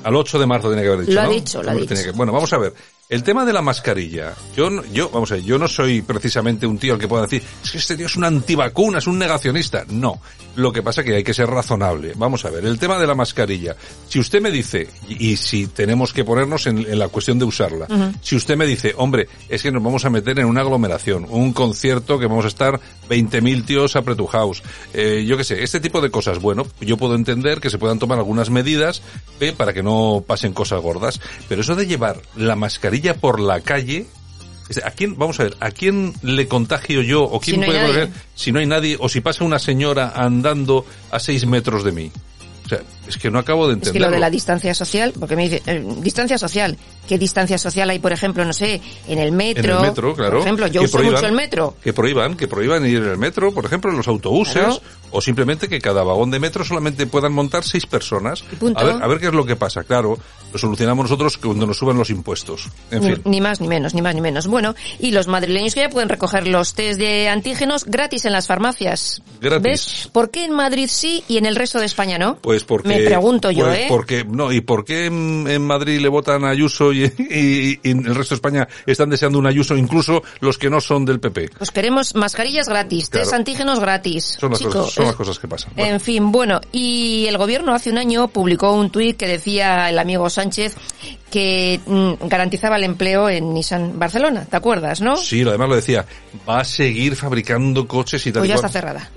[0.05, 1.95] Al 8 de marzo tiene que haber dicho, Lo ha dicho, lo ha dicho.
[2.15, 2.73] bueno, vamos a ver.
[3.09, 4.35] El tema de la mascarilla.
[4.57, 7.41] Yo, yo, vamos a ver, yo no soy precisamente un tío al que pueda decir,
[7.63, 9.85] es que este tío es un antivacuna, es un negacionista.
[9.89, 10.21] No.
[10.57, 12.13] Lo que pasa que hay que ser razonable.
[12.17, 13.77] Vamos a ver, el tema de la mascarilla.
[14.09, 17.87] Si usted me dice, y, si tenemos que ponernos en, la cuestión de usarla,
[18.21, 21.53] si usted me dice, hombre, es que nos vamos a meter en una aglomeración, un
[21.53, 24.63] concierto que vamos a estar 20.000 tíos apretujados,
[24.95, 27.99] eh, yo qué sé, este tipo de cosas, bueno, yo puedo entender que se puedan
[27.99, 29.03] tomar algunas medidas
[29.41, 33.61] eh, para que no pasen cosas gordas, pero eso de llevar la mascarilla por la
[33.61, 34.07] calle,
[34.85, 38.51] ¿A quién, vamos a ver, ¿a quién le contagio yo o quién puede coger si
[38.53, 42.13] no hay nadie o si pasa una señora andando a seis metros de mí?
[42.67, 43.91] O sea, es que no acabo de entender.
[43.91, 46.77] Es que lo de la distancia social, porque me dice, eh, distancia social,
[47.07, 49.79] ¿qué distancia social hay, por ejemplo, no sé, en el metro?
[49.79, 50.39] En el metro, claro.
[50.39, 51.77] Por ejemplo, yo uso mucho el metro.
[51.81, 54.81] Que prohíban, que prohíban ir en el metro, por ejemplo, en los autobuses,
[55.13, 58.43] o simplemente que cada vagón de metro solamente puedan montar seis personas.
[58.75, 59.85] A ver, a ver qué es lo que pasa.
[59.85, 60.19] Claro,
[60.53, 62.69] lo solucionamos nosotros cuando nos suban los impuestos.
[62.91, 63.23] En fin.
[63.25, 64.47] Ni más ni menos, ni más ni menos.
[64.47, 68.47] Bueno, y los madrileños que ya pueden recoger los test de antígenos gratis en las
[68.47, 69.23] farmacias.
[69.41, 69.63] Gratis.
[69.63, 70.09] ¿Ves?
[70.13, 72.37] ¿Por qué en Madrid sí y en el resto de España no?
[72.37, 72.89] Pues porque...
[72.89, 73.87] Me pregunto yo, pues ¿eh?
[73.89, 77.05] Porque, no, ¿y por qué en, Madrid le votan a Ayuso y,
[77.83, 81.21] en el resto de España están deseando un Ayuso, incluso los que no son del
[81.21, 81.51] PP?
[81.59, 84.37] Pues queremos mascarillas gratis, test antígenos gratis.
[84.41, 85.73] Son las, cosas, son las cosas que pasan.
[85.77, 89.99] En fin, bueno, y el gobierno hace un año publicó un tuit que decía el
[89.99, 90.75] amigo Sánchez
[91.31, 95.17] que mm, garantizaba el empleo en Nissan Barcelona, ¿te acuerdas, no?
[95.17, 96.05] Sí, además lo decía,
[96.49, 98.41] va a seguir fabricando coches y tal.
[98.41, 99.11] Pues ya está cerrada.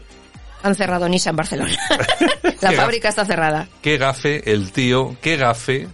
[0.63, 1.77] Han cerrado Nissan Barcelona.
[2.61, 3.67] La fábrica está cerrada.
[3.81, 5.87] Qué gafe el tío, qué gafe,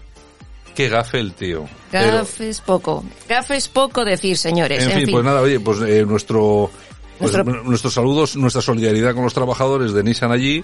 [0.75, 1.65] qué gafe el tío.
[1.91, 3.03] Gafe es poco.
[3.27, 4.83] Gafe es poco decir, señores.
[4.83, 6.69] En, fin, pues nada, oye, pues eh, nuestro
[7.19, 10.63] pues nuestros saludos, nuestra solidaridad con los trabajadores de Nissan allí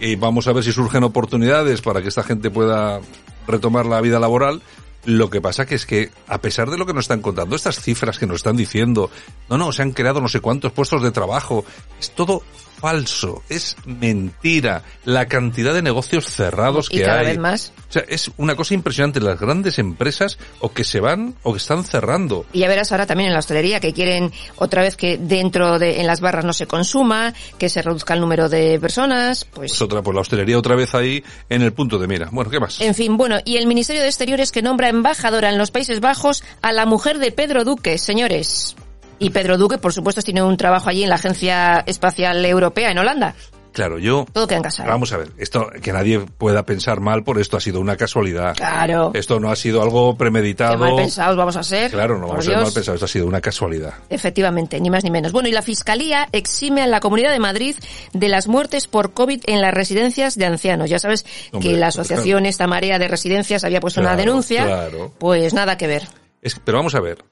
[0.00, 3.00] y vamos a ver si surgen oportunidades para que esta gente pueda
[3.46, 4.62] retomar la vida laboral.
[5.04, 7.80] Lo que pasa que es que, a pesar de lo que nos están contando, estas
[7.80, 9.10] cifras que nos están diciendo,
[9.50, 11.64] no, no, se han creado no sé cuántos puestos de trabajo,
[11.98, 12.42] es todo
[12.82, 14.82] falso, es mentira.
[15.04, 17.26] La cantidad de negocios cerrados y que cada hay.
[17.26, 17.72] Vez más.
[17.88, 19.20] O sea, es una cosa impresionante.
[19.20, 22.44] Las grandes empresas o que se van o que están cerrando.
[22.52, 26.00] Y ya verás ahora también en la hostelería que quieren otra vez que dentro de
[26.00, 29.70] en las barras no se consuma, que se reduzca el número de personas, pues.
[29.70, 32.30] pues otra, pues la hostelería otra vez ahí en el punto de mira.
[32.32, 32.80] Bueno, ¿qué más?
[32.80, 36.42] En fin, bueno, y el Ministerio de Exteriores que nombra embajadora en los Países Bajos
[36.62, 38.74] a la mujer de Pedro Duque, señores.
[39.22, 42.98] Y Pedro Duque, por supuesto, tiene un trabajo allí en la Agencia Espacial Europea en
[42.98, 43.34] Holanda.
[43.72, 44.26] Claro, yo...
[44.32, 44.84] Todo queda en casa.
[44.84, 48.54] Vamos a ver, esto, que nadie pueda pensar mal por esto ha sido una casualidad.
[48.54, 49.12] Claro.
[49.14, 50.72] Esto no ha sido algo premeditado.
[50.72, 51.90] Qué mal pensados vamos a ser.
[51.90, 53.94] Claro, no vamos a ser mal pensados, esto ha sido una casualidad.
[54.10, 55.32] Efectivamente, ni más ni menos.
[55.32, 57.76] Bueno, y la Fiscalía exime a la Comunidad de Madrid
[58.12, 60.90] de las muertes por COVID en las residencias de ancianos.
[60.90, 61.24] Ya sabes
[61.60, 64.66] que la asociación, esta marea de residencias, había puesto una denuncia.
[64.66, 65.12] Claro.
[65.18, 66.02] Pues nada que ver.
[66.42, 67.24] Es, pero vamos a ver,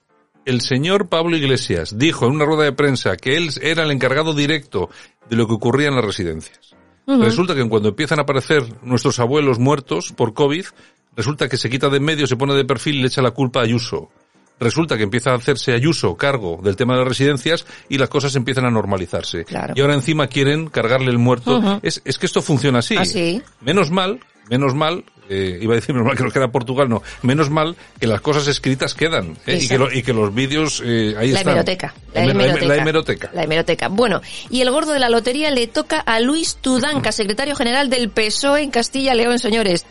[0.45, 4.33] el señor Pablo Iglesias dijo en una rueda de prensa que él era el encargado
[4.33, 4.89] directo
[5.29, 6.75] de lo que ocurría en las residencias.
[7.07, 10.65] Resulta que cuando empiezan a aparecer nuestros abuelos muertos por COVID,
[11.15, 13.31] resulta que se quita de en medio, se pone de perfil y le echa la
[13.31, 14.09] culpa a Ayuso.
[14.59, 18.35] Resulta que empieza a hacerse Ayuso cargo del tema de las residencias y las cosas
[18.35, 19.45] empiezan a normalizarse.
[19.75, 21.79] Y ahora encima quieren cargarle el muerto.
[21.81, 22.95] es, es, que esto funciona así.
[22.95, 23.41] así.
[23.59, 24.19] Menos mal
[24.51, 27.75] menos mal, eh, iba a decir menos mal que nos queda Portugal, no, menos mal
[27.99, 31.39] que las cosas escritas quedan eh, y, que y, que los vídeos eh, ahí la
[31.39, 31.53] están.
[31.53, 32.65] Hemeroteca, la, hemeroteca.
[32.65, 33.31] La, hemeroteca.
[33.33, 33.87] La hemeroteca.
[33.87, 38.09] Bueno, y el gordo de la lotería le toca a Luis Tudanca, secretario general del
[38.09, 39.85] PSOE en Castilla-León, señores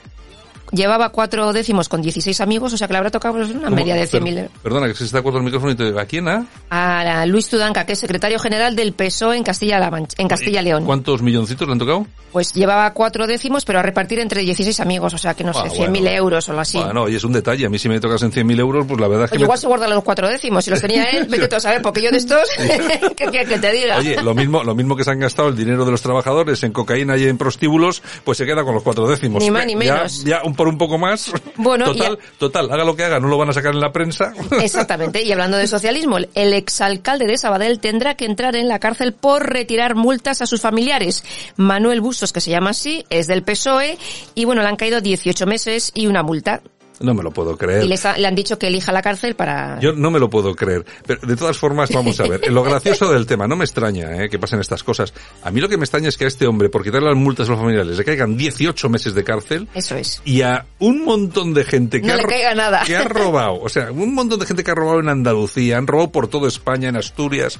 [0.72, 3.94] llevaba cuatro décimos con 16 amigos, o sea que le habrá tocado pues, una media
[3.94, 4.50] de 100.000 euros.
[4.62, 6.28] Perdona, que se está acuerdo el micrófono y te ¿a quién?
[6.28, 6.46] A?
[6.70, 10.84] a Luis Tudanca, que es secretario general del PSOE en Castilla, en Castilla León.
[10.84, 12.06] ¿Cuántos milloncitos le han tocado?
[12.32, 15.62] Pues llevaba cuatro décimos, pero a repartir entre 16 amigos, o sea que no sé,
[15.62, 16.78] 100.000 ah, euros o algo así.
[16.78, 19.08] Bueno, y es un detalle, a mí si me tocas en 100.000 euros, pues la
[19.08, 19.42] verdad es que...
[19.42, 22.02] igual se guardan los cuatro décimos, si los tenía él, vete tú a saber, porque
[22.02, 22.48] yo de estos,
[23.16, 23.98] ¿qué que te diga?
[23.98, 26.72] Oye, lo mismo, lo mismo que se han gastado el dinero de los trabajadores en
[26.72, 29.42] cocaína y en prostíbulos, pues se queda con los cuatro décimos.
[29.42, 30.24] Ni más ni menos.
[30.24, 33.38] Ya, un, por un poco más, bueno, total, total, haga lo que haga, no lo
[33.38, 34.34] van a sacar en la prensa.
[34.62, 39.14] Exactamente, y hablando de socialismo, el exalcalde de Sabadell tendrá que entrar en la cárcel
[39.14, 41.24] por retirar multas a sus familiares.
[41.56, 43.96] Manuel Bustos, que se llama así, es del PSOE,
[44.34, 46.60] y bueno, le han caído 18 meses y una multa.
[47.00, 47.84] No me lo puedo creer.
[47.84, 49.80] Y le han dicho que elija la cárcel para...
[49.80, 50.84] Yo no me lo puedo creer.
[51.06, 52.52] Pero de todas formas, vamos a ver.
[52.52, 54.28] Lo gracioso del tema, no me extraña ¿eh?
[54.28, 55.14] que pasen estas cosas.
[55.42, 57.48] A mí lo que me extraña es que a este hombre, por quitarle las multas
[57.48, 59.66] a los familiares, le caigan 18 meses de cárcel.
[59.74, 60.20] Eso es.
[60.26, 62.82] Y a un montón de gente que, no ha, le caiga nada.
[62.84, 63.60] que ha robado.
[63.62, 66.48] O sea, un montón de gente que ha robado en Andalucía, han robado por toda
[66.48, 67.58] España, en Asturias.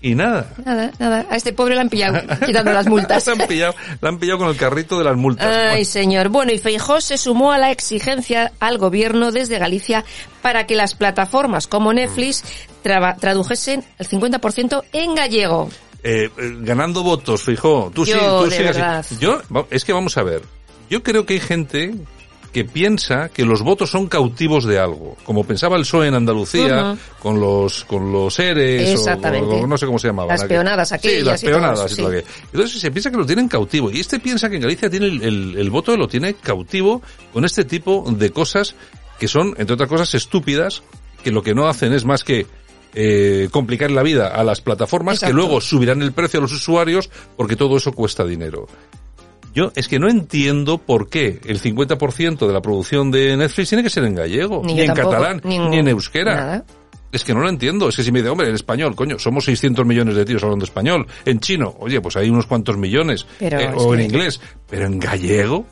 [0.00, 0.52] Y nada.
[0.64, 1.26] Nada, nada.
[1.28, 3.26] A este pobre le han pillado quitando las multas.
[3.26, 5.46] le, han pillado, le han pillado con el carrito de las multas.
[5.72, 6.28] Ay, señor.
[6.28, 10.04] Bueno, y Feijó se sumó a la exigencia al gobierno desde Galicia
[10.40, 12.44] para que las plataformas como Netflix
[12.82, 15.68] tradujesen el 50% en gallego.
[16.04, 17.90] eh, eh, ganando votos, fijo.
[17.94, 18.62] Tú Yo, sí, tú de así.
[18.62, 19.06] verdad.
[19.20, 20.42] Yo, es que vamos a ver.
[20.88, 21.94] Yo creo que hay gente
[22.52, 26.96] que piensa que los votos son cautivos de algo, como pensaba el PSOE en Andalucía,
[27.20, 29.04] con los con los ERES, o-
[29.62, 30.30] o no sé cómo se llamaban.
[30.30, 31.92] Las peonadas Sí, aquellas las peonadas.
[31.92, 32.16] eso, sí.
[32.52, 35.22] Entonces se piensa que lo tienen cautivo, y este piensa que en Galicia tiene el,
[35.22, 38.74] el- el voto lo tiene cautivo con este tipo de cosas
[39.18, 40.82] que son, entre otras cosas, estúpidas,
[41.22, 42.46] que lo que no hacen es más que
[42.94, 47.10] eh, complicar la vida a las plataformas que luego subirán el precio a los usuarios
[47.36, 48.66] porque todo eso cuesta dinero.
[49.58, 53.82] Yo es que no entiendo por qué el 50% de la producción de Netflix tiene
[53.82, 56.34] que ser en gallego, Ni en tampoco, catalán, ni ni, en- euskera.
[56.36, 56.64] nada.
[57.10, 57.88] Es que no lo entiendo.
[57.88, 60.64] Es que si me dice, hombre, en español, coño, somos 600 millones de tíos hablando
[60.64, 61.08] español.
[61.24, 63.26] En chino, oye, pues hay unos cuantos millones.
[63.40, 64.40] Pero Eh, o en inglés.
[64.70, 65.66] Pero en gallego,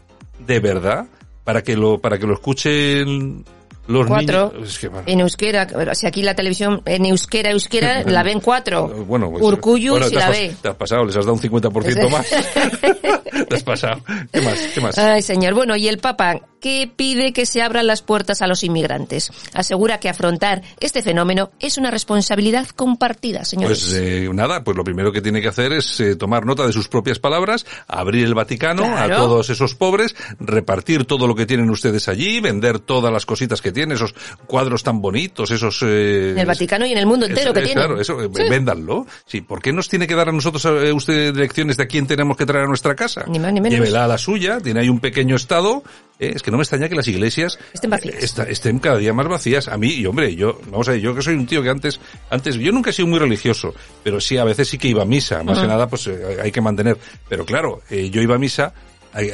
[0.44, 1.06] ¿de verdad?
[1.44, 3.44] Para que lo, para que lo escuchen
[3.86, 4.50] los Cuatro.
[4.52, 4.70] niños.
[4.70, 8.88] Es que, bueno, En euskera, si aquí la televisión en euskera, euskera, la ven cuatro.
[9.06, 10.56] bueno, pues, bueno, si has la ve.
[10.60, 12.26] Te has pasado, les has dado un 50% más.
[13.48, 14.02] te has pasado.
[14.32, 14.58] ¿Qué más?
[14.74, 14.98] ¿Qué más?
[14.98, 15.54] Ay, señor.
[15.54, 19.30] Bueno, y el Papa, que pide que se abran las puertas a los inmigrantes.
[19.52, 23.80] Asegura que afrontar este fenómeno es una responsabilidad compartida, señores.
[23.84, 26.72] Pues eh, nada, pues lo primero que tiene que hacer es eh, tomar nota de
[26.72, 29.14] sus propias palabras, abrir el Vaticano Claro.
[29.14, 33.60] a todos esos pobres, repartir todo lo que tienen ustedes allí, vender todas las cositas
[33.60, 34.14] que tienen, esos
[34.46, 35.82] cuadros tan bonitos, esos...
[35.82, 37.84] eh, en el Vaticano y en el mundo entero eso que es, tienen.
[37.84, 38.42] Claro, eso, eh, Sí.
[38.48, 39.06] véndanlo.
[39.26, 42.06] Sí, ¿por qué nos tiene que dar a nosotros eh, usted direcciones de a quién
[42.06, 43.24] tenemos que traer a nuestra casa?
[43.28, 43.78] Ni más ni menos.
[43.78, 45.82] Llévela a la suya, tiene ahí un pequeño estado.
[46.18, 48.38] eh, es que no me extraña que las iglesias Estén vacías.
[48.38, 49.68] eh, estén cada día más vacías.
[49.68, 52.00] A mí, y hombre, yo, vamos a ver, yo que soy un tío que antes,
[52.30, 55.06] antes, yo nunca he sido muy religioso, pero sí, a veces sí que iba a
[55.06, 55.42] misa.
[55.42, 56.96] Más que nada, pues eh, hay que mantener.
[57.28, 58.72] Pero claro, eh, yo iba a misa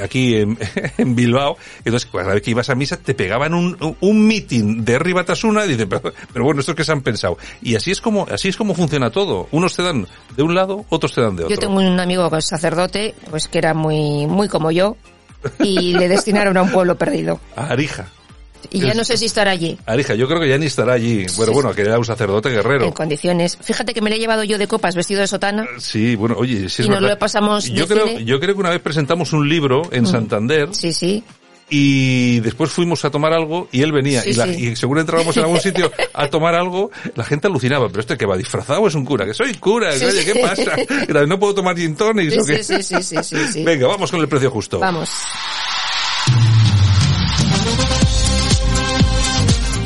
[0.02, 0.58] aquí en,
[0.98, 4.98] en Bilbao, entonces cada vez que ibas a misa te pegaban un, un, meeting de
[4.98, 7.38] Ribatasuna y dices, pero, pero bueno, esto es que se han pensado.
[7.60, 9.48] Y así es como, así es como funciona todo.
[9.50, 11.54] Unos te dan de un lado, otros te dan de otro.
[11.54, 14.96] Yo tengo un amigo que es sacerdote, pues que era muy, muy como yo,
[15.60, 17.40] y le destinaron a un pueblo perdido.
[17.56, 18.06] A Arija.
[18.70, 19.78] Y ya no sé si estará allí.
[19.86, 21.26] Arija, yo creo que ya ni estará allí.
[21.36, 22.84] Bueno, bueno, que era un sacerdote guerrero.
[22.84, 23.58] En condiciones.
[23.60, 25.66] Fíjate que me le he llevado yo de copas vestido de sotana.
[25.78, 28.24] Sí, bueno, oye, sí es Y nos lo pasamos Yo creo, cine.
[28.24, 30.68] yo creo que una vez presentamos un libro en Santander.
[30.72, 31.24] Sí, sí.
[31.74, 34.20] Y después fuimos a tomar algo y él venía.
[34.20, 34.68] Sí, y, la- sí.
[34.72, 37.88] y según entrábamos en algún sitio a tomar algo, la gente alucinaba.
[37.88, 39.24] Pero este que va disfrazado es un cura.
[39.24, 39.92] Que soy cura.
[39.92, 41.24] Sí, oye, ¿qué pasa?
[41.26, 42.62] No puedo tomar gin tonics, ¿o qué?
[42.62, 43.64] sí, sí, sí, sí, sí.
[43.64, 44.80] Venga, vamos con el precio justo.
[44.80, 45.08] Vamos.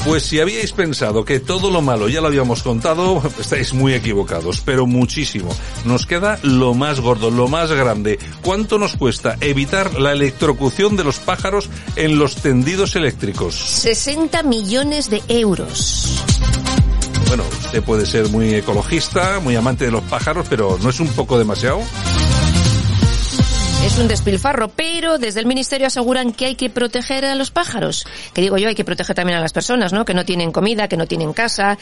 [0.07, 4.62] Pues si habíais pensado que todo lo malo ya lo habíamos contado, estáis muy equivocados,
[4.64, 5.49] pero muchísimo.
[5.85, 8.21] Nos queda lo más gordo, lo más grande.
[8.40, 13.57] ¿Cuánto nos cuesta evitar la electrocución de los pájaros en los tendidos eléctricos?
[13.57, 16.23] 60 millones de euros.
[17.27, 21.09] Bueno, usted puede ser muy ecologista, muy amante de los pájaros, pero ¿no es un
[21.09, 21.81] poco demasiado?
[23.85, 28.05] Es un despilfarro, pero desde el Ministerio aseguran que hay que proteger a los pájaros.
[28.35, 30.05] Que digo yo, hay que proteger también a las personas, ¿no?
[30.05, 31.79] Que no tienen comida, que no tienen casa.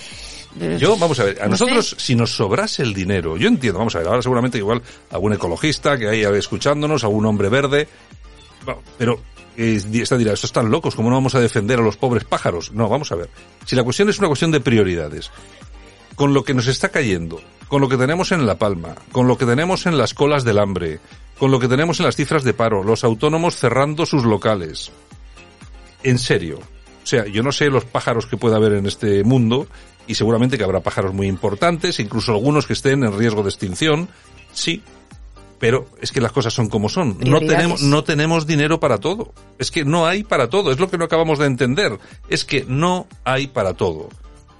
[0.61, 1.97] Eh, Yo, vamos a ver, a No nosotros, sé.
[1.99, 5.97] si nos sobrase el dinero, yo entiendo, vamos a ver, ahora seguramente igual algún ecologista
[5.97, 7.89] que haya escuchándonos, algún hombre verde,
[8.99, 9.21] pero
[9.57, 12.71] eh, está dirá, estos están locos, ¿cómo no vamos a defender a los pobres pájaros?
[12.73, 13.31] No, vamos a ver.
[13.65, 15.31] Si la cuestión es una cuestión de prioridades,
[16.17, 19.39] con lo que nos está cayendo, con lo que tenemos en La Palma, con lo
[19.39, 21.01] que tenemos en las colas del hambre,
[21.39, 24.93] con lo que tenemos en las cifras de paro, los autónomos cerrando sus locales.
[26.03, 26.61] En serio.
[27.03, 29.67] O sea, yo no sé los pájaros que pueda haber en este mundo,
[30.07, 34.09] y seguramente que habrá pájaros muy importantes, incluso algunos que estén en riesgo de extinción,
[34.53, 34.83] sí.
[35.59, 37.19] Pero es que las cosas son como son.
[37.21, 39.33] No tenemos, no tenemos dinero para todo.
[39.59, 40.71] Es que no hay para todo.
[40.71, 41.99] Es lo que no acabamos de entender.
[42.29, 44.09] Es que no hay para todo.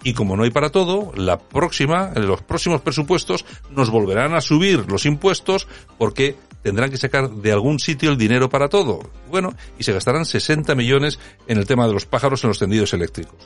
[0.03, 4.41] Y como no hay para todo, la próxima, en los próximos presupuestos nos volverán a
[4.41, 5.67] subir los impuestos
[5.99, 8.99] porque tendrán que sacar de algún sitio el dinero para todo.
[9.31, 12.93] Bueno, y se gastarán 60 millones en el tema de los pájaros en los tendidos
[12.95, 13.37] eléctricos.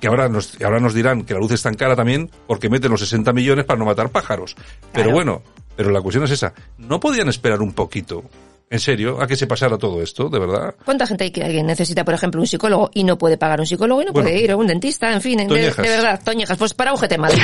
[0.00, 2.90] Que ahora nos, ahora nos dirán que la luz es tan cara también porque meten
[2.90, 4.54] los 60 millones para no matar pájaros.
[4.92, 5.10] Pero Claro.
[5.12, 5.42] bueno,
[5.76, 6.54] pero la cuestión es esa.
[6.78, 8.22] ¿No podían esperar un poquito?
[8.70, 9.20] ¿En serio?
[9.20, 10.28] ¿A que se pasara todo esto?
[10.28, 10.76] ¿De verdad?
[10.84, 13.66] ¿Cuánta gente hay que alguien necesita, por ejemplo, un psicólogo y no puede pagar un
[13.66, 14.28] psicólogo y no Bueno.
[14.28, 15.12] puede ir a un dentista?
[15.12, 17.42] En fin, de, de verdad, Toñejas, pues para UGT Madrid.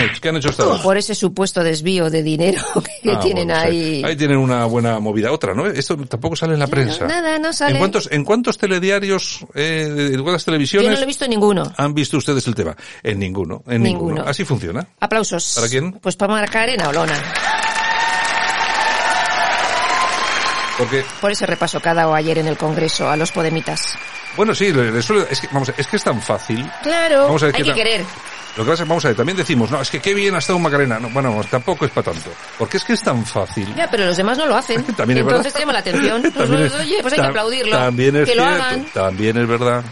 [0.00, 0.80] ¿Qué han hecho, qué han hecho esta vez?
[0.80, 2.62] Por ese supuesto desvío de dinero
[3.02, 3.96] que Ah, tienen bueno, ahí.
[4.00, 4.04] sí.
[4.04, 5.32] Ahí tienen una buena movida.
[5.32, 5.66] Otra, ¿no?
[5.66, 7.06] Esto tampoco sale en la prensa.
[7.06, 7.72] Nada, no sale.
[7.74, 11.30] ¿En cuántos, en cuántos telediarios, eh, de cuántas Yo televisiones no lo he visto en
[11.30, 11.72] ninguno.
[11.76, 12.76] han visto ustedes el tema?
[13.02, 14.08] En ninguno, en ninguno.
[14.14, 14.30] Ninguno.
[14.30, 14.86] Así funciona.
[15.00, 15.52] Aplausos.
[15.56, 15.92] ¿Para quién?
[15.92, 17.14] Pues para Macarena Olona.
[20.78, 23.94] Porque, Por ese repaso que ha dado ayer en el Congreso a los podemitas.
[24.36, 26.68] Bueno, sí, le- suele- es que, vamos, a- es que es tan fácil.
[26.82, 28.04] Claro, Vamos a ver hay que querer.
[28.56, 30.34] Lo que pasa es que, vamos a ver, también decimos, no, es que qué bien
[30.34, 30.98] ha estado Macarena.
[30.98, 32.30] No, bueno, tampoco es para tanto.
[32.58, 33.72] Porque es que es tan fácil.
[33.76, 34.82] Ya, pero los demás no lo hacen.
[34.96, 35.60] También es Entonces verdad.
[35.60, 36.22] llama la atención.
[36.32, 37.76] Pues, También es- oye, pues hay que aplaudirlo.
[37.78, 38.84] También es que lo cierto, hagan.
[38.92, 39.84] También es verdad.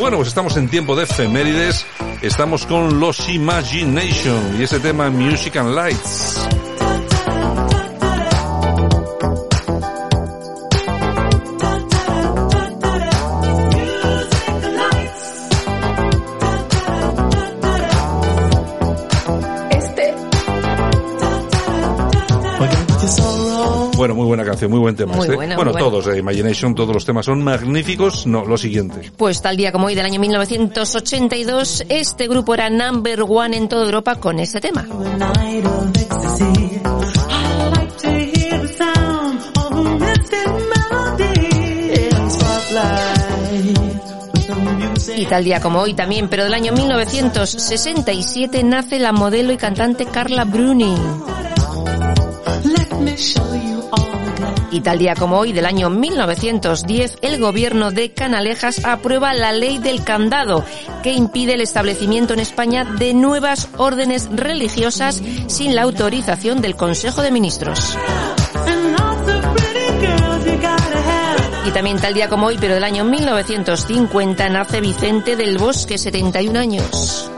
[0.00, 1.84] Bueno, pues estamos en tiempo de efemérides.
[2.22, 6.69] Estamos con los Imagination y ese tema Music and Lights.
[24.00, 25.12] Bueno, muy buena canción, muy buen tema.
[25.12, 25.36] Muy este.
[25.36, 25.90] buena, bueno, muy buena.
[25.90, 28.26] todos, eh, Imagination, todos los temas son magníficos.
[28.26, 29.12] No, lo siguiente.
[29.14, 33.84] Pues tal día como hoy del año 1982, este grupo era number one en toda
[33.84, 34.86] Europa con este tema.
[45.14, 50.06] Y tal día como hoy también, pero del año 1967 nace la modelo y cantante
[50.06, 50.94] Carla Bruni.
[54.72, 59.78] Y tal día como hoy del año 1910, el gobierno de Canalejas aprueba la ley
[59.78, 60.64] del candado,
[61.02, 67.22] que impide el establecimiento en España de nuevas órdenes religiosas sin la autorización del Consejo
[67.22, 67.96] de Ministros.
[71.66, 76.58] Y también tal día como hoy, pero del año 1950, nace Vicente del Bosque, 71
[76.58, 77.30] años.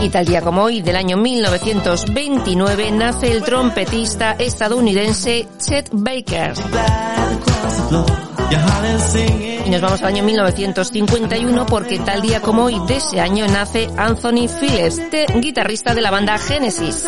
[0.00, 6.52] Y tal día como hoy, del año 1929, nace el trompetista estadounidense Chet Baker.
[9.66, 13.90] Y nos vamos al año 1951 porque tal día como hoy de ese año nace
[13.96, 15.00] Anthony Phillips,
[15.40, 17.04] guitarrista de la banda Genesis.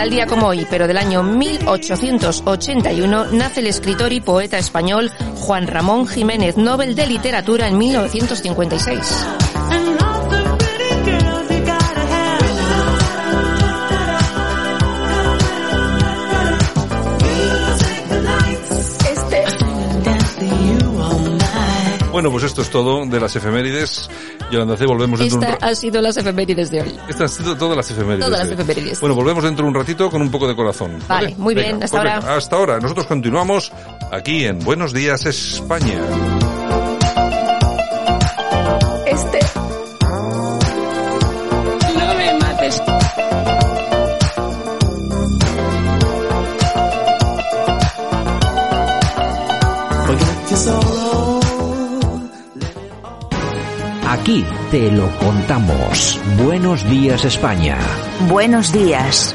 [0.00, 5.66] Tal día como hoy, pero del año 1881, nace el escritor y poeta español Juan
[5.66, 9.26] Ramón Jiménez, Nobel de Literatura en 1956.
[22.10, 24.08] Bueno, pues esto es todo de las efemérides.
[24.50, 26.98] Yolanda C, volvemos dentro de un ha sido las efemérides de hoy.
[27.08, 28.26] Estas han sido todas las efemérides.
[28.26, 29.00] Todas las de- efemérides.
[29.00, 30.98] Bueno, volvemos dentro de un ratito con un poco de corazón.
[31.08, 32.36] Vale, muy bien, hasta pues ahora.
[32.36, 32.80] Hasta ahora.
[32.80, 33.72] Nosotros continuamos
[34.10, 36.00] aquí en Buenos Días España.
[54.30, 56.20] Aquí te lo contamos.
[56.40, 57.76] Buenos días España.
[58.28, 59.34] Buenos días.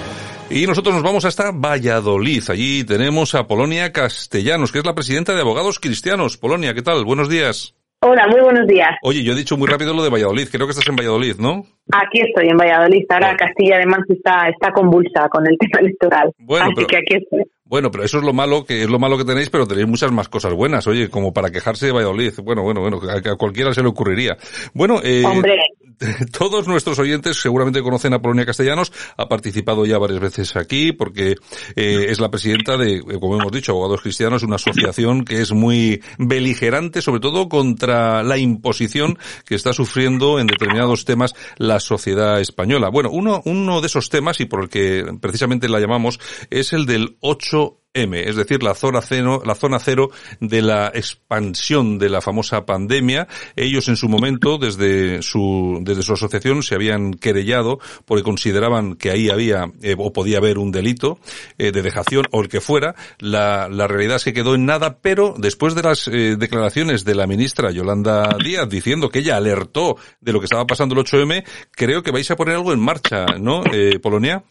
[0.49, 2.43] Y nosotros nos vamos hasta Valladolid.
[2.47, 6.37] Allí tenemos a Polonia Castellanos, que es la presidenta de Abogados Cristianos.
[6.37, 7.03] Polonia, ¿qué tal?
[7.03, 7.75] Buenos días.
[8.07, 8.89] Hola, muy buenos días.
[9.01, 10.47] Oye, yo he dicho muy rápido lo de Valladolid.
[10.51, 11.63] Creo que estás en Valladolid, ¿no?
[11.91, 13.03] Aquí estoy en Valladolid.
[13.09, 16.31] Ahora Castilla además está, está convulsa con el tema electoral.
[16.37, 17.41] Bueno, Así pero- que aquí estoy.
[17.67, 20.11] Bueno, pero eso es lo malo que es lo malo que tenéis, pero tenéis muchas
[20.11, 20.85] más cosas buenas.
[20.85, 22.31] Oye, como para quejarse de Valladolid.
[22.43, 24.37] Bueno, bueno, bueno, a, a cualquiera se le ocurriría.
[24.75, 25.57] Bueno, eh, Hombre,
[26.37, 28.91] todos nuestros oyentes seguramente conocen a Polonia Castellanos.
[29.17, 31.35] Ha participado ya varias veces aquí porque
[31.75, 35.51] eh, es la presidenta de, eh, como hemos dicho, Abogados Cristianos, una asociación que es
[35.51, 42.39] muy beligerante, sobre todo contra la imposición que está sufriendo en determinados temas la sociedad
[42.39, 42.89] española.
[42.89, 46.19] Bueno, uno, uno de esos temas, y por el que precisamente la llamamos,
[46.49, 50.91] es el del 8 M, es decir, la zona cero, la zona cero de la
[50.93, 53.27] expansión de la famosa pandemia.
[53.55, 59.11] Ellos en su momento, desde su, desde su asociación, se habían querellado porque consideraban que
[59.11, 61.19] ahí había eh, o podía haber un delito
[61.57, 62.95] eh, de dejación o el que fuera.
[63.19, 67.15] La, la realidad es que quedó en nada, pero después de las eh, declaraciones de
[67.15, 71.45] la ministra Yolanda Díaz diciendo que ella alertó de lo que estaba pasando el 8M,
[71.71, 73.63] creo que vais a poner algo en marcha, ¿no,
[74.01, 74.43] Polonia?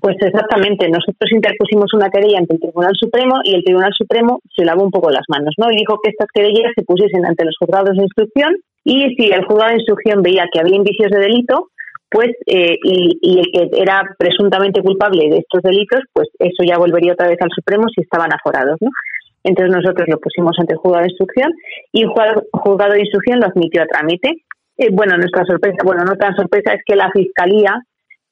[0.00, 0.88] Pues exactamente.
[0.88, 4.90] Nosotros interpusimos una querella ante el Tribunal Supremo y el Tribunal Supremo se lavó un
[4.90, 5.70] poco las manos, ¿no?
[5.70, 9.44] Y dijo que estas querellas se pusiesen ante los juzgados de instrucción y si el
[9.44, 11.68] juzgado de instrucción veía que había indicios de delito,
[12.10, 17.12] pues eh, y, el que era presuntamente culpable de estos delitos, pues eso ya volvería
[17.12, 18.90] otra vez al Supremo si estaban aforados, ¿no?
[19.44, 21.52] Entonces nosotros lo pusimos ante el juzgado de instrucción
[21.92, 24.42] y el juzgado- juzgado de instrucción lo admitió a trámite.
[24.76, 27.80] Eh, bueno, nuestra sorpresa, bueno, no tan sorpresa es que la Fiscalía,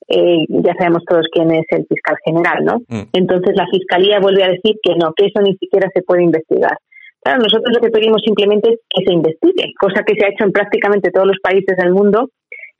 [0.08, 2.78] eh, ya sabemos todos quién es el fiscal general, ¿no?
[2.88, 3.08] Mm.
[3.12, 6.76] Entonces la Fiscalía vuelve a decir que no, que eso ni siquiera se puede investigar.
[7.22, 10.44] Claro, nosotros lo que pedimos simplemente es que se investigue, cosa que se ha hecho
[10.44, 12.30] en prácticamente todos los países del mundo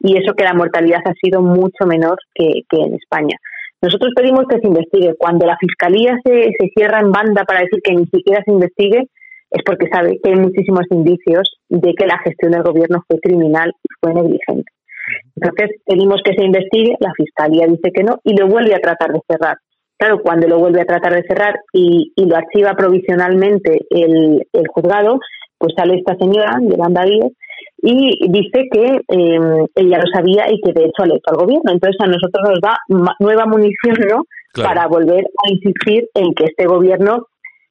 [0.01, 3.37] y eso que la mortalidad ha sido mucho menor que, en España.
[3.83, 5.15] Nosotros pedimos que se investigue.
[5.19, 9.09] Cuando la Fiscalía se, se cierra en banda para decir que ni siquiera se investigue,
[9.51, 13.73] es porque sabe que hay muchísimos indicios de que la gestión del gobierno fue criminal
[13.83, 14.71] y fue negligente.
[15.37, 19.13] Entonces, pedimos que se investigue, la Fiscalía dice que no y lo vuelve a tratar
[19.13, 19.57] de cerrar.
[19.99, 25.19] Claro, cuando lo vuelve a tratar de cerrar y, lo archiva provisionalmente el, juzgado,
[25.59, 27.33] pues sale esta señora, Yolanda Díez,
[27.83, 31.73] y dice que eh, ella lo sabía y que de hecho alertó al gobierno.
[31.73, 32.79] Entonces a nosotros nos da
[33.19, 34.23] nueva munición ¿no?
[34.55, 37.27] para volver a insistir en que este gobierno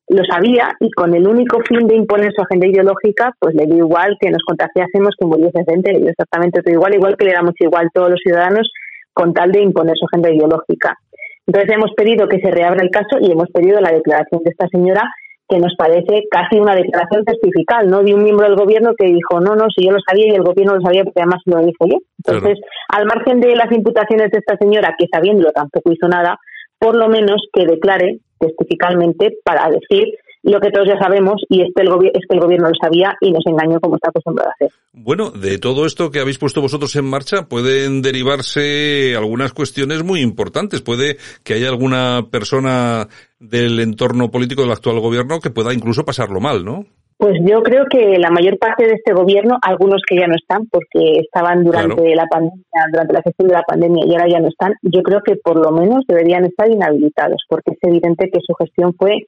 [0.09, 3.77] lo sabía y con el único fin de imponer su agenda ideológica, pues le dio
[3.77, 7.33] igual que nos contagiásemos que muriese gente, le dio exactamente todo igual, igual que le
[7.33, 8.71] damos igual todos los ciudadanos
[9.13, 10.97] con tal de imponer su agenda ideológica.
[11.45, 14.67] Entonces hemos pedido que se reabra el caso y hemos pedido la declaración de esta
[14.67, 15.03] señora
[15.49, 18.03] que nos parece casi una declaración testifical, ¿no?
[18.03, 20.43] De un miembro del gobierno que dijo, no, no, si yo lo sabía y el
[20.43, 21.97] gobierno lo sabía porque además lo dijo yo.
[22.17, 26.37] Entonces, al margen de las imputaciones de esta señora, que sabiéndolo tampoco hizo nada,
[26.79, 30.13] por lo menos que declare testificalmente para decir
[30.43, 33.15] lo que todos ya sabemos y es que, el es que el gobierno lo sabía
[33.19, 34.69] y nos engañó como está acostumbrado a hacer.
[34.93, 40.21] Bueno, de todo esto que habéis puesto vosotros en marcha pueden derivarse algunas cuestiones muy
[40.21, 40.81] importantes.
[40.81, 43.07] Puede que haya alguna persona
[43.39, 46.85] del entorno político del actual gobierno que pueda incluso pasarlo mal, ¿no?
[47.17, 50.67] Pues yo creo que la mayor parte de este gobierno, algunos que ya no están
[50.67, 52.61] porque estaban durante la pandemia,
[52.91, 55.57] durante la gestión de la pandemia y ahora ya no están, yo creo que por
[55.57, 59.23] lo menos deberían estar inhabilitados porque es evidente que su gestión fue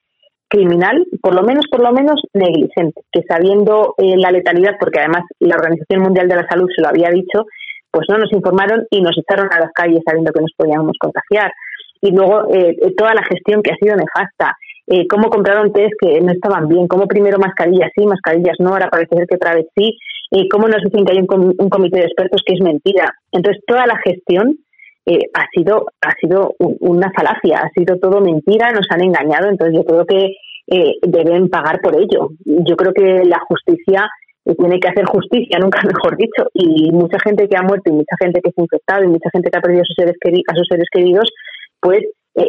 [0.50, 5.22] criminal, por lo menos, por lo menos negligente, que sabiendo eh, la letalidad, porque además
[5.38, 7.46] la Organización Mundial de la Salud se lo había dicho,
[7.90, 11.52] pues no nos informaron y nos echaron a las calles sabiendo que nos podíamos contagiar.
[12.02, 14.56] Y luego eh, eh, toda la gestión que ha sido nefasta,
[15.08, 19.16] cómo compraron test que no estaban bien, cómo primero mascarillas sí, mascarillas no, ahora parece
[19.16, 19.96] ser que otra vez sí,
[20.30, 23.14] y cómo nos dicen que hay un, un comité de expertos que es mentira.
[23.32, 24.58] Entonces, toda la gestión
[25.06, 29.76] eh, ha sido ha sido una falacia, ha sido todo mentira, nos han engañado, entonces
[29.76, 30.36] yo creo que
[30.68, 32.28] eh, deben pagar por ello.
[32.44, 34.08] Yo creo que la justicia
[34.44, 37.94] eh, tiene que hacer justicia, nunca mejor dicho, y mucha gente que ha muerto y
[37.94, 40.16] mucha gente que se ha infectado y mucha gente que ha perdido a sus seres,
[40.20, 41.28] queridos, a sus seres queridos,
[41.80, 42.00] pues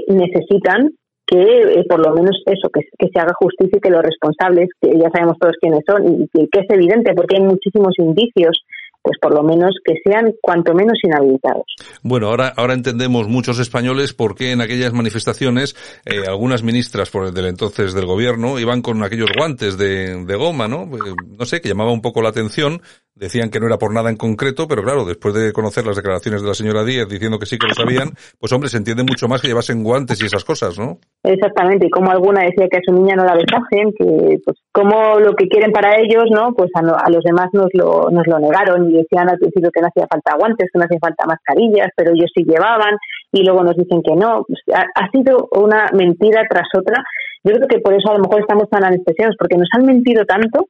[0.07, 0.91] necesitan
[1.31, 5.09] que por lo menos eso, que, se haga justicia y que los responsables, que ya
[5.11, 8.65] sabemos todos quiénes son, y que es evidente porque hay muchísimos indicios
[9.03, 11.65] pues por lo menos que sean cuanto menos inhabilitados.
[12.03, 15.75] Bueno, ahora, ahora entendemos muchos españoles por qué en aquellas manifestaciones
[16.05, 20.35] eh, algunas ministras por el del entonces del gobierno iban con aquellos guantes de, de
[20.35, 20.83] goma, ¿no?
[20.83, 22.83] Eh, no sé, que llamaba un poco la atención
[23.21, 26.41] decían que no era por nada en concreto, pero claro, después de conocer las declaraciones
[26.41, 28.09] de la señora Díez diciendo que sí que lo sabían,
[28.39, 30.97] pues hombre, se entiende mucho más que llevasen guantes y esas cosas, ¿no?
[31.23, 35.19] Exactamente, y como alguna decía que a su niña no la besasen, que pues como
[35.19, 36.53] lo que quieren para ellos, ¿no?
[36.57, 39.87] Pues a, los demás nos lo, nos lo negaron y decían al principio que no
[39.93, 42.97] hacía falta guantes, que no hacía falta mascarillas, pero ellos sí llevaban
[43.31, 44.45] y luego nos dicen que no.
[44.47, 47.03] Pues, ha, ha sido una mentira tras otra.
[47.43, 50.25] Yo creo que por eso a lo mejor estamos tan anestesiados, porque nos han mentido
[50.25, 50.65] tanto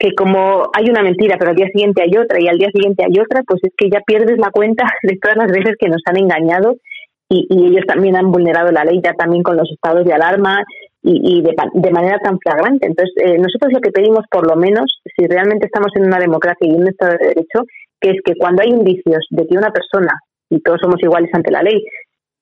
[0.00, 3.04] que como hay una mentira, pero al día siguiente hay otra y al día siguiente
[3.04, 6.00] hay otra, pues es que ya pierdes la cuenta de todas las veces que nos
[6.06, 6.76] han engañado
[7.28, 10.64] y, ellos también han vulnerado la ley ya también con los estados de alarma
[11.02, 12.88] y, de, manera tan flagrante.
[12.88, 16.66] Entonces, eh, nosotros lo que pedimos, por lo menos, si realmente estamos en una democracia
[16.66, 17.62] y en un Estado de Derecho,
[18.00, 20.12] que es que cuando hay indicios de que una persona,
[20.50, 21.84] y todos somos iguales ante la ley,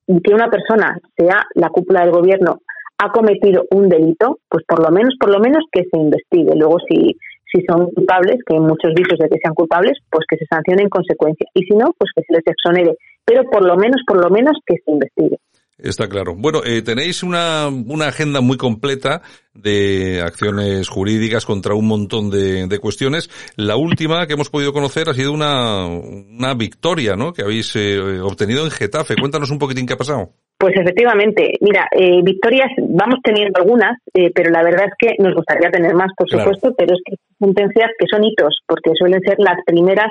[0.07, 2.61] y que una persona sea la cúpula del gobierno
[2.99, 6.57] ha cometido un delito, pues por lo menos, por lo menos que se investigue.
[6.57, 7.17] Luego, si
[7.53, 10.89] si son culpables, que muchos visos de que sean culpables, pues que se sancione en
[10.89, 11.47] consecuencia.
[11.55, 12.97] Y si no, pues que se les exonere.
[13.25, 15.39] Pero por lo menos, por lo menos que se investigue.
[15.79, 16.35] Está claro.
[16.37, 19.23] Bueno, eh, tenéis una, una agenda muy completa
[19.55, 23.31] de acciones jurídicas contra un montón de, de, cuestiones.
[23.55, 27.33] La última que hemos podido conocer ha sido una, una victoria, ¿no?
[27.33, 29.15] Que habéis eh, obtenido en Getafe.
[29.15, 30.33] Cuéntanos un poquitín qué ha pasado.
[30.59, 35.33] Pues efectivamente, mira, eh, victorias vamos teniendo algunas, eh, pero la verdad es que nos
[35.33, 39.37] gustaría tener más, por supuesto, pero es que sentencias que son hitos, porque suelen ser
[39.39, 40.09] las primeras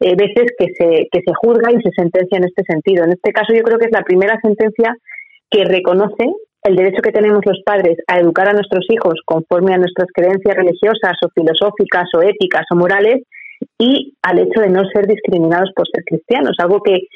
[0.00, 3.04] eh, veces que se, que se juzga y se sentencia en este sentido.
[3.04, 4.94] En este caso yo creo que es la primera sentencia
[5.50, 6.28] que reconoce
[6.64, 10.56] el derecho que tenemos los padres a educar a nuestros hijos conforme a nuestras creencias
[10.56, 13.22] religiosas o filosóficas o éticas o morales
[13.78, 17.06] y al hecho de no ser discriminados por ser cristianos, algo que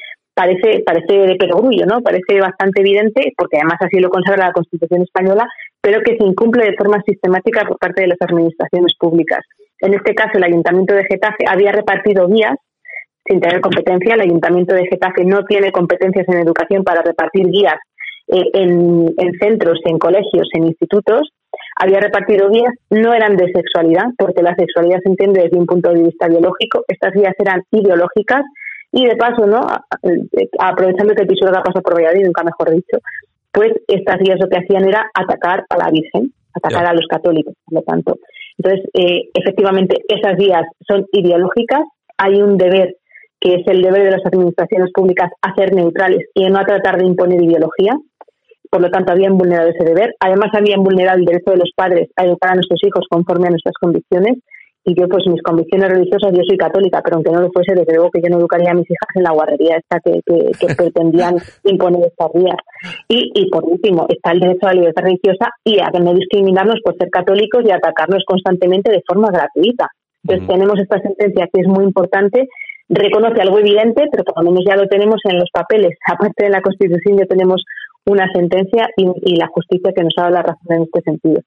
[0.41, 2.01] parece, parece de perogrullo, ¿no?
[2.01, 5.47] Parece bastante evidente, porque además así lo consagra la Constitución española,
[5.79, 9.41] pero que se incumple de forma sistemática por parte de las administraciones públicas.
[9.81, 12.55] En este caso, el Ayuntamiento de Getafe había repartido guías
[13.23, 14.15] sin tener competencia.
[14.15, 17.77] El Ayuntamiento de Getafe no tiene competencias en educación para repartir guías
[18.27, 21.29] eh, en, en centros, en colegios, en institutos.
[21.79, 25.91] había repartido guías, no eran de sexualidad, porque la sexualidad se entiende desde un punto
[25.93, 28.41] de vista biológico, estas guías eran ideológicas
[28.91, 29.61] y de paso, ¿no?
[30.59, 32.97] aprovechando que el Pisuerga pasó por Valladolid, nunca mejor dicho,
[33.51, 37.53] pues estas guías lo que hacían era atacar a la Virgen, atacar a los católicos,
[37.65, 38.17] por lo tanto.
[38.57, 41.81] Entonces, eh, efectivamente, esas guías son ideológicas,
[42.17, 42.95] hay un deber
[43.39, 47.07] que es el deber de las administraciones públicas hacer neutrales y no a tratar de
[47.07, 47.97] imponer ideología.
[48.69, 50.13] Por lo tanto, habían vulnerado ese deber.
[50.19, 53.49] Además, habían vulnerado el derecho de los padres a educar a nuestros hijos conforme a
[53.49, 54.37] nuestras convicciones.
[54.83, 57.93] Y yo, pues, mis convicciones religiosas, yo soy católica, pero aunque no lo fuese, desde
[57.93, 61.35] luego que yo no educaría a mis hijas en la guardería esta que, que, pretendían
[61.63, 62.57] imponer estas vías.
[63.07, 66.79] Y, y, por último, está el derecho a la libertad religiosa y a no discriminarnos
[66.83, 69.87] por ser católicos y atacarnos constantemente de forma gratuita.
[70.23, 72.47] Entonces, tenemos esta sentencia que es muy importante
[72.91, 75.97] reconoce algo evidente, pero por lo menos ya lo tenemos en los papeles.
[76.05, 77.63] Aparte de la Constitución ya tenemos
[78.05, 81.41] una sentencia y, la justicia que nos ha dado la razón en este sentido.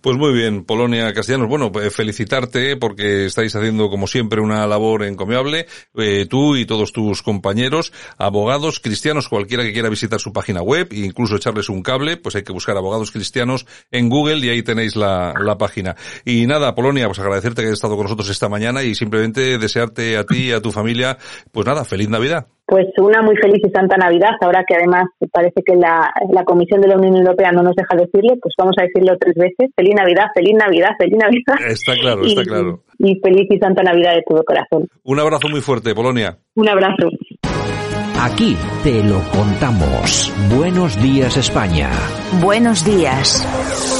[0.00, 1.48] Pues muy bien, Polonia Castellanos.
[1.48, 6.92] Bueno, pues felicitarte porque estáis haciendo como siempre una labor encomiable, eh, tú y todos
[6.92, 11.82] tus compañeros, abogados cristianos, cualquiera que quiera visitar su página web e incluso echarles un
[11.82, 15.96] cable, pues hay que buscar abogados cristianos en Google y ahí tenéis la, la página.
[16.24, 20.16] Y nada, Polonia, pues agradecerte que hayas estado con nosotros esta mañana y simplemente desearte
[20.16, 21.18] a ti y a tu familia,
[21.52, 22.46] pues nada, feliz Navidad.
[22.70, 26.80] Pues una muy feliz y santa Navidad, ahora que además parece que la, la, Comisión
[26.80, 29.74] de la Unión Europea no nos deja decirlo, pues vamos a decirlo tres veces.
[29.74, 31.56] Feliz Navidad, feliz Navidad, feliz Navidad.
[31.68, 32.84] Está claro, está claro.
[32.98, 34.86] Y feliz y santa Navidad de todo corazón.
[35.02, 36.38] Un abrazo muy fuerte, Polonia.
[36.54, 37.08] Un abrazo.
[38.20, 40.32] Aquí te lo contamos.
[40.56, 41.90] Buenos días, España.
[42.40, 43.99] Buenos días.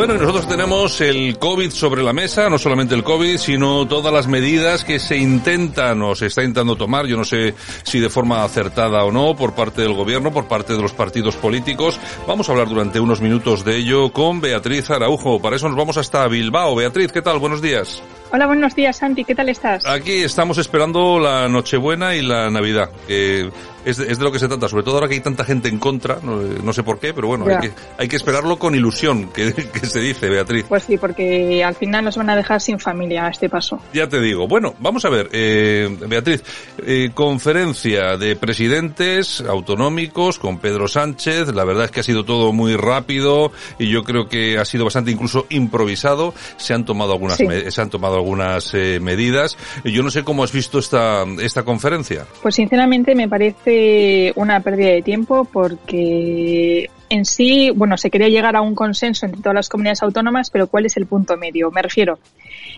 [0.00, 4.10] Bueno, y nosotros tenemos el COVID sobre la mesa, no solamente el COVID, sino todas
[4.10, 8.08] las medidas que se intentan o se está intentando tomar, yo no sé si de
[8.08, 12.00] forma acertada o no, por parte del gobierno, por parte de los partidos políticos.
[12.26, 15.38] Vamos a hablar durante unos minutos de ello con Beatriz Araujo.
[15.38, 16.76] Para eso nos vamos hasta Bilbao.
[16.76, 17.38] Beatriz, ¿qué tal?
[17.38, 18.02] Buenos días.
[18.32, 19.24] Hola, buenos días, Santi.
[19.24, 19.84] ¿Qué tal estás?
[19.84, 23.50] Aquí estamos esperando la Nochebuena y la Navidad, que
[23.84, 26.18] es de, lo que se trata, sobre todo ahora que hay tanta gente en contra,
[26.22, 30.00] no, sé por qué, pero bueno, hay que, hay que, esperarlo con ilusión, que, se
[30.00, 30.66] dice, Beatriz.
[30.68, 33.80] Pues sí, porque al final nos van a dejar sin familia a este paso.
[33.92, 34.46] Ya te digo.
[34.46, 36.44] Bueno, vamos a ver, eh, Beatriz,
[36.86, 42.52] eh, conferencia de presidentes autonómicos con Pedro Sánchez, la verdad es que ha sido todo
[42.52, 47.38] muy rápido y yo creo que ha sido bastante incluso improvisado, se han tomado algunas,
[47.38, 49.56] se han tomado algunas eh, medidas.
[49.84, 52.26] Yo no sé cómo has visto esta, esta conferencia.
[52.42, 58.56] Pues sinceramente me parece una pérdida de tiempo porque en sí, bueno, se quería llegar
[58.56, 61.70] a un consenso entre todas las comunidades autónomas, pero ¿cuál es el punto medio?
[61.70, 62.18] Me refiero,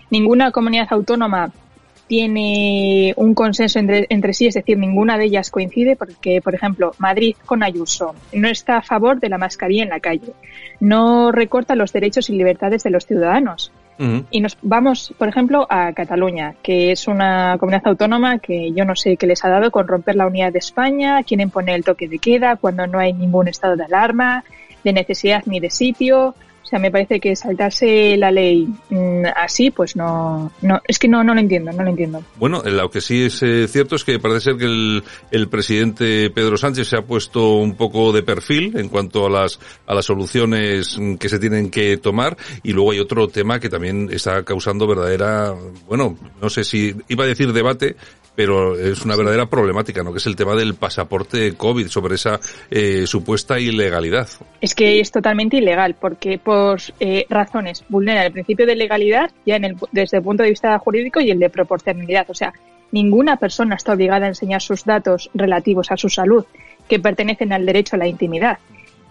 [0.09, 1.51] ninguna comunidad autónoma
[2.07, 6.93] tiene un consenso entre, entre, sí, es decir, ninguna de ellas coincide porque, por ejemplo,
[6.97, 10.33] Madrid con Ayuso no está a favor de la mascarilla en la calle,
[10.79, 13.71] no recorta los derechos y libertades de los ciudadanos.
[13.97, 18.95] Y nos vamos, por ejemplo, a Cataluña, que es una comunidad autónoma que yo no
[18.95, 22.07] sé qué les ha dado con romper la unidad de España, quieren poner el toque
[22.07, 24.43] de queda cuando no hay ningún estado de alarma,
[24.83, 26.35] de necesidad ni de sitio.
[26.79, 31.33] Me parece que saltarse la ley mm, así, pues no, no, es que no, no
[31.33, 32.23] lo entiendo, no lo entiendo.
[32.37, 36.29] Bueno, lo que sí es eh, cierto es que parece ser que el, el, presidente
[36.29, 40.05] Pedro Sánchez se ha puesto un poco de perfil en cuanto a las, a las
[40.05, 44.87] soluciones que se tienen que tomar y luego hay otro tema que también está causando
[44.87, 45.53] verdadera,
[45.87, 47.95] bueno, no sé si iba a decir debate,
[48.35, 50.11] pero es una verdadera problemática, ¿no?
[50.11, 54.27] Que es el tema del pasaporte COVID, sobre esa eh, supuesta ilegalidad.
[54.61, 59.55] Es que es totalmente ilegal, porque por eh, razones vulnera el principio de legalidad ya
[59.55, 62.29] en el, desde el punto de vista jurídico y el de proporcionalidad.
[62.29, 62.53] O sea,
[62.91, 66.45] ninguna persona está obligada a enseñar sus datos relativos a su salud
[66.87, 68.59] que pertenecen al derecho a la intimidad.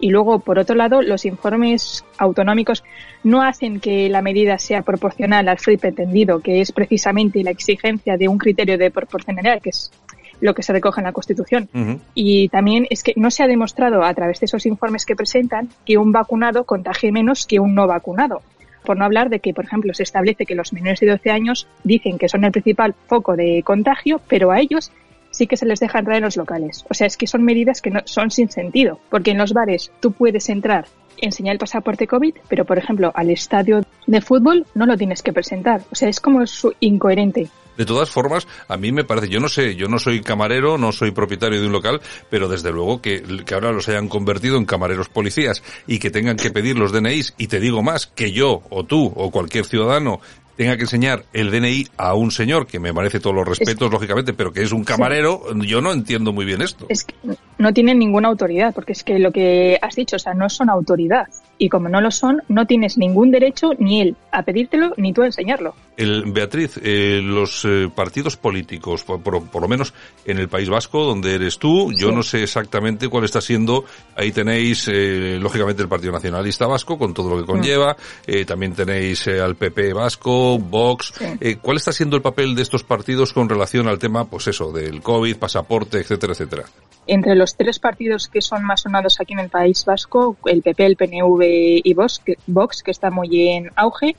[0.03, 2.83] Y luego, por otro lado, los informes autonómicos
[3.23, 8.17] no hacen que la medida sea proporcional al FRI pretendido, que es precisamente la exigencia
[8.17, 9.93] de un criterio de proporcionalidad, que es
[10.41, 11.69] lo que se recoge en la Constitución.
[12.13, 15.69] Y también es que no se ha demostrado a través de esos informes que presentan
[15.85, 18.41] que un vacunado contagie menos que un no vacunado.
[18.83, 21.65] Por no hablar de que, por ejemplo, se establece que los menores de 12 años
[21.85, 24.91] dicen que son el principal foco de contagio, pero a ellos
[25.33, 26.85] sí que se les deja entrar en los locales.
[26.89, 29.91] O sea, es que son medidas que no, son sin sentido, porque en los bares
[29.99, 30.85] tú puedes entrar,
[31.17, 35.33] enseñar el pasaporte COVID, pero por ejemplo al estadio de fútbol no lo tienes que
[35.33, 35.81] presentar.
[35.91, 36.43] O sea, es como
[36.79, 37.49] incoherente.
[37.77, 40.91] De todas formas, a mí me parece, yo no sé, yo no soy camarero, no
[40.91, 44.65] soy propietario de un local, pero desde luego que, que ahora los hayan convertido en
[44.65, 48.61] camareros policías y que tengan que pedir los DNIs, y te digo más, que yo
[48.69, 50.21] o tú o cualquier ciudadano
[50.55, 54.33] tenga que enseñar el DNI a un señor, que me parece todos los respetos, lógicamente,
[54.33, 56.85] pero que es un camarero, yo no entiendo muy bien esto.
[56.89, 57.15] Es que
[57.57, 60.69] no tienen ninguna autoridad, porque es que lo que has dicho, o sea, no son
[60.69, 61.27] autoridad.
[61.63, 65.21] Y como no lo son, no tienes ningún derecho ni él a pedírtelo ni tú
[65.21, 65.73] a enseñarlo.
[65.95, 69.93] El, Beatriz, eh, los eh, partidos políticos, por, por, por, lo menos
[70.25, 72.15] en el País Vasco, donde eres tú, yo Sí.
[72.15, 73.85] no sé exactamente cuál está siendo.
[74.17, 77.95] Ahí tenéis, eh, lógicamente, el Partido Nacionalista Vasco, con todo lo que conlleva.
[78.27, 81.13] Eh, también tenéis al PP Vasco, Vox.
[81.17, 81.55] Sí.
[81.61, 85.01] ¿Cuál está siendo el papel de estos partidos con relación al tema, pues eso, del
[85.01, 86.63] COVID, pasaporte, etcétera, etcétera?
[87.05, 90.85] Entre los tres partidos que son más sonados aquí en el País Vasco, el PP,
[90.85, 91.52] el PNV
[91.83, 94.15] y Vox, que, Vox, que está muy en auge,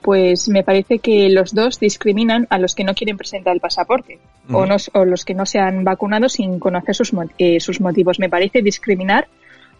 [0.00, 4.18] pues me parece que los dos discriminan a los que no quieren presentar el pasaporte
[4.48, 4.66] o, Ujú.
[4.66, 8.18] no, o los que no se han vacunado sin conocer sus, eh, sus motivos.
[8.18, 9.28] Me parece discriminar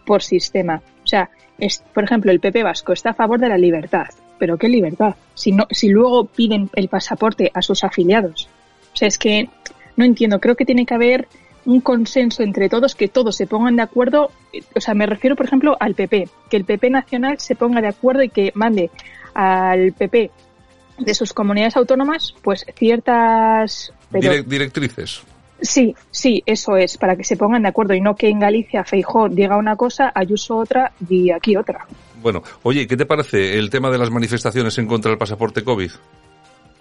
[0.05, 0.81] por sistema.
[1.03, 4.07] O sea, es, por ejemplo, el PP Vasco está a favor de la libertad.
[4.37, 5.15] ¿Pero qué libertad?
[5.33, 8.47] Si, no, si luego piden el pasaporte a sus afiliados.
[8.93, 9.49] O sea, es que
[9.95, 10.39] no entiendo.
[10.39, 11.27] Creo que tiene que haber
[11.65, 14.31] un consenso entre todos, que todos se pongan de acuerdo.
[14.75, 16.27] O sea, me refiero, por ejemplo, al PP.
[16.49, 18.89] Que el PP nacional se ponga de acuerdo y que mande
[19.33, 20.31] al PP
[20.99, 23.93] de sus comunidades autónomas, pues ciertas...
[24.11, 25.21] pero- Direc- directrices.
[25.63, 28.83] Sí, sí, eso es, para que se pongan de acuerdo y no que en Galicia
[28.83, 31.85] Feijó diga una cosa, Ayuso otra y aquí otra.
[32.19, 35.91] Bueno, oye, ¿qué te parece el tema de las manifestaciones en contra del pasaporte COVID?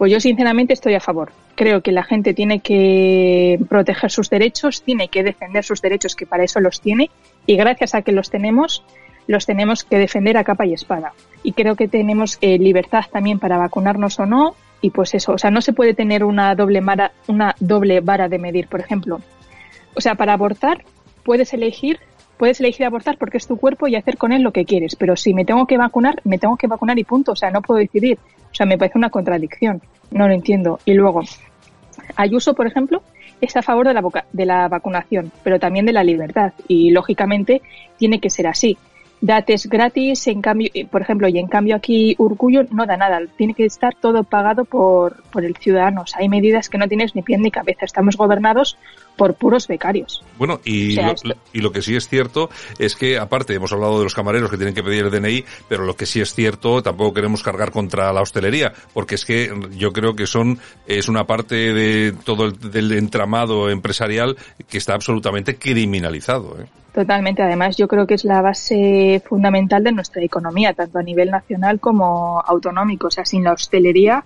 [0.01, 1.31] Pues yo sinceramente estoy a favor.
[1.57, 6.25] Creo que la gente tiene que proteger sus derechos, tiene que defender sus derechos, que
[6.25, 7.11] para eso los tiene,
[7.45, 8.83] y gracias a que los tenemos,
[9.27, 11.13] los tenemos que defender a capa y espada.
[11.43, 15.39] Y creo que tenemos eh, libertad también para vacunarnos o no, y pues eso, o
[15.39, 19.21] sea, no se puede tener una doble, mara- una doble vara de medir, por ejemplo.
[19.95, 20.83] O sea, para abortar
[21.25, 22.01] puedes elegir,
[22.41, 25.15] puedes elegir abortar porque es tu cuerpo y hacer con él lo que quieres, pero
[25.15, 27.79] si me tengo que vacunar, me tengo que vacunar y punto, o sea, no puedo
[27.79, 28.19] decidir.
[28.51, 30.79] O sea, me parece una contradicción, no lo entiendo.
[30.87, 31.21] Y luego,
[32.17, 33.03] Ayuso, por ejemplo,
[33.43, 37.61] está a favor de la, de la vacunación, pero también de la libertad y lógicamente
[37.99, 38.79] tiene que ser así.
[39.21, 42.97] Da test gratis, en cambio, eh, por ejemplo, y en cambio aquí Urcullo no da
[42.97, 46.03] nada, tiene que estar todo pagado por, por el ciudadano.
[46.03, 48.79] O sea, hay medidas que no tienes ni pie ni cabeza, estamos gobernados
[49.17, 50.23] por puros becarios.
[50.39, 52.49] Bueno, y, O sea, lo, esto- y lo que sí es cierto
[52.79, 55.85] es que, aparte, hemos hablado de los camareros que tienen que pedir el DNI, pero
[55.85, 59.93] lo que sí es cierto, tampoco queremos cargar contra la hostelería, porque es que yo
[59.93, 64.37] creo que son, es una parte de todo el del entramado empresarial
[64.69, 66.57] que está absolutamente criminalizado.
[66.61, 66.67] ¿eh?
[66.95, 67.43] Totalmente.
[67.43, 71.79] Además, yo creo que es la base fundamental de nuestra economía, tanto a nivel nacional
[71.79, 73.09] como autonómico.
[73.09, 74.25] O sea, sin la hostelería,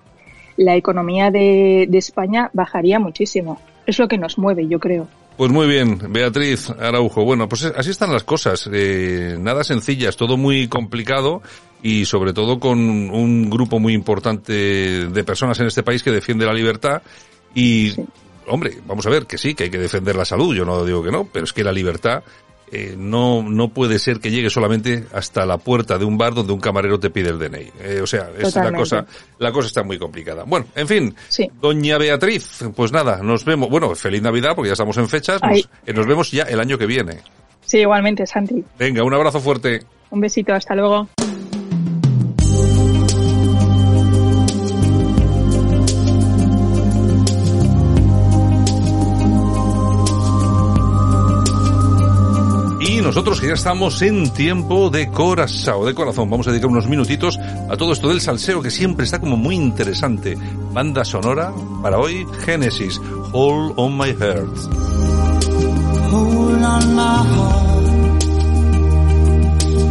[0.57, 3.61] la economía de, de España bajaría muchísimo.
[3.87, 5.09] Es lo que nos mueve, yo creo.
[5.37, 7.25] Pues muy bien, Beatriz Araujo.
[7.25, 8.69] Bueno, pues así están las cosas.
[8.73, 11.43] Eh, nada sencillas, todo muy complicado
[11.83, 14.53] y sobre todo con un grupo muy importante
[15.09, 17.03] de personas en este país que defiende la libertad
[17.55, 17.93] y,
[18.47, 21.03] hombre, vamos a ver que sí, que hay que defender la salud, yo no digo
[21.03, 22.23] que no, pero es que la libertad
[22.77, 26.53] eh, no, no puede ser que llegue solamente hasta la puerta de un bar donde
[26.53, 27.71] un camarero te pide el DNI.
[27.81, 29.07] Eh, o sea, es la cosa,
[29.39, 30.45] la cosa está muy complicada.
[30.45, 31.49] Bueno, en fin, Sí.
[31.61, 33.69] doña Beatriz, pues nada, nos vemos.
[33.71, 35.41] Bueno, feliz Navidad porque ya estamos en fechas.
[35.43, 37.21] Nos, eh, nos vemos ya el año que viene.
[37.65, 38.65] Sí, igualmente, Santi.
[38.79, 39.81] Venga, un abrazo fuerte.
[40.11, 41.09] Un besito, hasta luego.
[53.05, 57.39] Nosotros que ya estamos en tiempo de corazón, de corazón, vamos a dedicar unos minutitos
[57.69, 60.39] a todo esto del salseo que siempre está como muy interesante.
[60.73, 61.53] Banda sonora
[61.83, 62.99] para hoy, Genesis,
[63.33, 64.57] Hold on My Heart.
[66.11, 68.23] Hold on my heart.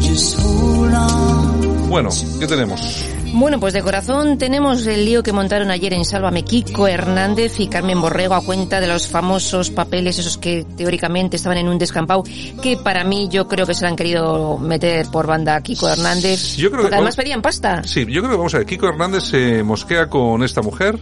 [0.02, 1.90] Just hold on.
[1.90, 2.10] Bueno,
[2.40, 3.06] ¿qué tenemos?
[3.36, 7.68] Bueno, pues de corazón tenemos el lío que montaron ayer en Sálvame Kiko Hernández y
[7.68, 12.24] Carmen Borrego a cuenta de los famosos papeles, esos que teóricamente estaban en un descampado,
[12.62, 15.90] que para mí yo creo que se lo han querido meter por banda a Kiko
[15.90, 16.56] Hernández.
[16.58, 17.82] Yo creo que porque además vamos- pedían pasta.
[17.84, 21.00] Sí, yo creo que vamos a ver, Kiko Hernández se mosquea con esta mujer,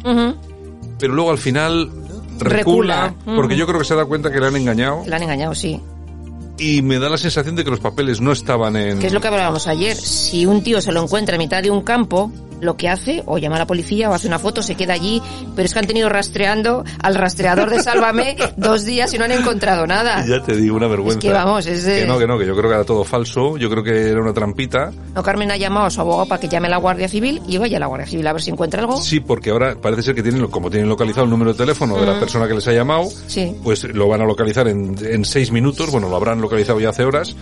[0.97, 1.91] pero luego al final
[2.39, 3.35] recula, Recula.
[3.35, 5.79] porque yo creo que se da cuenta que le han engañado La han engañado, sí.
[6.61, 8.99] Y me da la sensación de que los papeles no estaban en...
[8.99, 9.97] Que es lo que hablábamos ayer.
[9.97, 12.31] Si un tío se lo encuentra en mitad de un campo,
[12.61, 15.21] lo que hace, o llama a la policía, o hace una foto, se queda allí,
[15.55, 19.31] pero es que han tenido rastreando al rastreador de Sálvame dos días y no han
[19.31, 20.25] encontrado nada.
[20.25, 21.19] Ya te digo, una vergüenza.
[21.19, 23.03] Es que vamos, es de- Que no, que no, que yo creo que era todo
[23.03, 24.91] falso, yo creo que era una trampita.
[25.15, 27.57] No, Carmen ha llamado a su abogado para que llame a la Guardia Civil y
[27.57, 28.97] vaya a la Guardia Civil a ver si encuentra algo.
[29.01, 32.05] Sí, porque ahora parece ser que tienen, como tienen localizado el número de teléfono de
[32.05, 32.19] la Mm.
[32.19, 33.55] persona que les ha llamado, Sí.
[33.63, 37.03] pues lo van a localizar en, en seis minutos, bueno, lo habrán localizado ya hace
[37.03, 37.35] horas,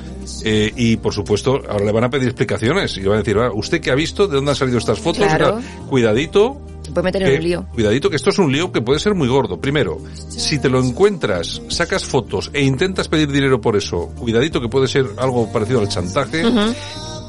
[0.44, 3.36] Eh, y por supuesto, ahora le van a pedir explicaciones y le van a decir,
[3.40, 4.28] "Ah, ¿usted qué ha visto?
[4.28, 5.09] ¿De dónde han salido estas fotos?
[5.18, 5.60] Claro.
[5.90, 6.62] Cuidadito.
[6.84, 7.66] Se puede meter en que- un lío.
[7.74, 9.60] Cuidadito que esto es un lío que puede ser muy gordo.
[9.60, 9.98] Primero,
[10.30, 14.88] si te lo encuentras, sacas fotos e intentas pedir dinero por eso, cuidadito que puede
[14.88, 16.44] ser algo parecido al chantaje.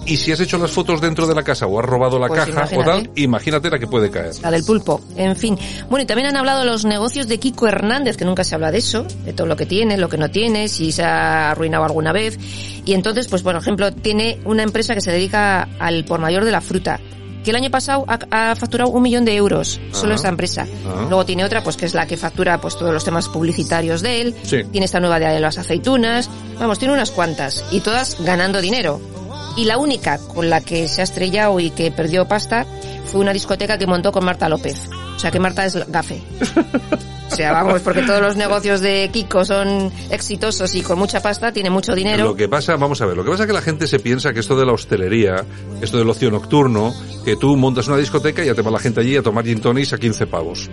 [0.07, 2.41] Y si has hecho las fotos dentro de la casa o has robado la Pues
[2.41, 2.91] caja o imagínate.
[2.91, 4.33] tal, imagínate la que puede caer.
[4.43, 5.03] La del pulpo.
[5.15, 5.59] En fin.
[5.91, 8.79] Bueno, y también han hablado los negocios de Kiko Hernández, que nunca se habla de
[8.79, 12.13] eso, de todo lo que tiene, lo que no tiene, si se ha arruinado alguna
[12.13, 12.39] vez.
[12.87, 16.51] Y entonces, pues, por ejemplo, tiene una empresa que se dedica al por mayor de
[16.53, 16.99] la fruta
[17.45, 20.15] que el año pasado ha, ha facturado un millón de euros, solo Ajá.
[20.17, 20.63] esta empresa.
[20.63, 21.03] Ajá.
[21.09, 24.21] Luego tiene otra, pues que es la que factura pues todos los temas publicitarios de
[24.21, 24.35] él.
[24.43, 24.65] Sí.
[24.71, 26.29] Tiene esta nueva de las aceitunas.
[26.59, 27.65] Vamos, tiene unas cuantas.
[27.71, 29.01] Y todas ganando dinero.
[29.57, 32.67] Y la única con la que se ha estrellado y que perdió pasta
[33.05, 34.89] fue una discoteca que montó con Marta López.
[35.17, 36.23] O sea que Marta es gafe.
[37.31, 41.53] O sea, vamos, porque todos los negocios de Kiko son exitosos y con mucha pasta,
[41.53, 42.25] tiene mucho dinero.
[42.25, 44.33] Lo que pasa, vamos a ver, lo que pasa es que la gente se piensa
[44.33, 45.45] que esto de la hostelería,
[45.81, 46.93] esto del ocio nocturno,
[47.25, 49.61] que tú montas una discoteca y ya te va la gente allí a tomar gin
[49.61, 50.69] tonics a 15 pavos.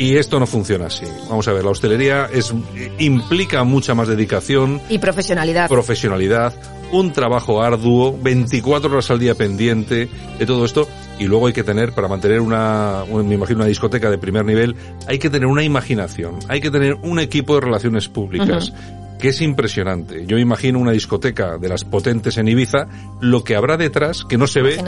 [0.00, 1.04] Y esto no funciona así.
[1.28, 2.54] Vamos a ver, la hostelería es,
[2.98, 5.68] implica mucha más dedicación, Y profesionalidad.
[5.68, 6.54] profesionalidad,
[6.92, 10.88] un trabajo arduo, 24 horas al día pendiente de todo esto.
[11.18, 14.44] Y luego hay que tener, para mantener una, un- me imagino, una discoteca de primer
[14.46, 14.74] nivel,
[15.06, 18.72] hay que tener una imaginación, hay que tener un equipo de relaciones públicas.
[19.20, 20.24] Que es impresionante.
[20.26, 22.86] Yo imagino una discoteca de las potentes en Ibiza,
[23.20, 24.82] lo que habrá detrás que no se ve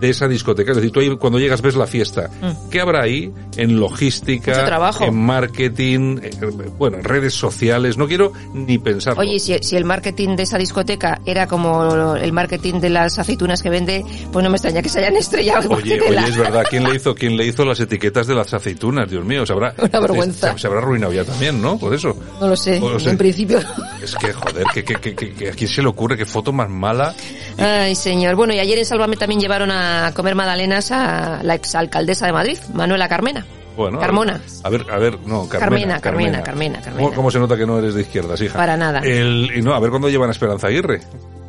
[0.00, 0.70] de esa discoteca.
[0.72, 2.28] Es decir, tú ahí cuando llegas ves la fiesta.
[2.40, 2.70] Mm.
[2.70, 4.66] ¿Qué habrá ahí en logística,
[5.00, 6.30] en marketing, eh,
[6.78, 7.96] bueno, en redes sociales?
[7.98, 9.20] No quiero ni pensarlo.
[9.20, 13.62] Oye, si, si el marketing de esa discoteca era como el marketing de las aceitunas
[13.62, 15.70] que vende, pues no me extraña que se hayan estrellado.
[15.70, 16.64] Oye, oye, la- es verdad.
[16.68, 19.10] ¿Quién le hizo, quién le hizo las etiquetas de las aceitunas?
[19.10, 20.52] Dios mío, se habrá, Una vergüenza.
[20.54, 21.78] Se, se habrá arruinado ya también, ¿no?
[21.78, 22.16] Por eso.
[22.40, 23.10] No lo sé, No lo sé.
[23.10, 23.58] en principio.
[24.02, 26.68] Es que, joder, que, que, que, que- a quién se le ocurre qué foto más
[26.68, 27.14] mala.
[27.58, 28.36] Ay, señor.
[28.36, 32.58] Bueno, y ayer en Sálvame también llevaron a comer magdalenas a la exalcaldesa de Madrid,
[32.74, 33.44] Manuela Carmena.
[33.76, 34.40] Bueno, Carmona.
[34.64, 35.98] A ver, a ver, no, Carmena.
[35.98, 37.04] Carmena, Carmena, Carmena, Carmena.
[37.04, 38.56] ¿Cómo, cómo se nota que no eres de izquierdas, hija?
[38.56, 39.00] Para nada.
[39.00, 41.00] El, y no, a ver cuándo llevan a Esperanza Aguirre.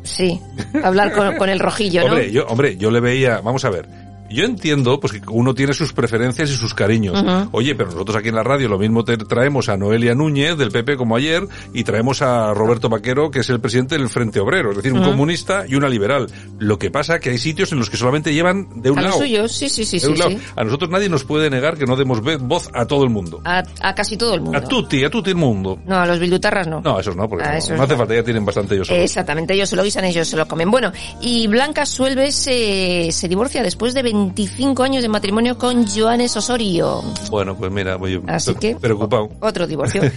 [0.02, 0.40] Sí,
[0.82, 2.08] hablar con, con el rojillo, ¿no?
[2.08, 3.86] Hombre, yo, hombre, yo le veía, vamos a ver.
[4.30, 7.22] Yo entiendo pues que uno tiene sus preferencias y sus cariños.
[7.52, 10.70] Oye, pero nosotros aquí en la radio lo mismo te traemos a Noelia Núñez del
[10.70, 14.70] PP como ayer y traemos a Roberto Vaquero que es el presidente del Frente Obrero,
[14.70, 16.26] es decir, un comunista y una liberal.
[16.58, 19.18] Lo que pasa que hay sitios en los que solamente llevan de un a lado.
[19.18, 20.30] suyos, sí, sí, sí, de sí, un lado.
[20.30, 20.38] sí.
[20.56, 23.40] A nosotros nadie nos puede negar que no demos voz a todo el mundo.
[23.44, 24.58] A, a casi todo el mundo.
[24.58, 25.78] A tutti, a tutti el mundo.
[25.86, 26.80] No, a los bildutarras no.
[26.80, 27.98] No, esos no, porque no, esos no hace no.
[27.98, 29.02] falta, ya tienen bastante ellos solos.
[29.02, 30.70] Exactamente, ellos se lo guisan, ellos se lo comen.
[30.70, 36.36] Bueno, y Blanca Suelves se, se divorcia después de 25 años de matrimonio con Joanes
[36.36, 37.02] Osorio.
[37.30, 39.28] Bueno, pues mira, voy Así que- preocupado.
[39.40, 40.02] Otro divorcio.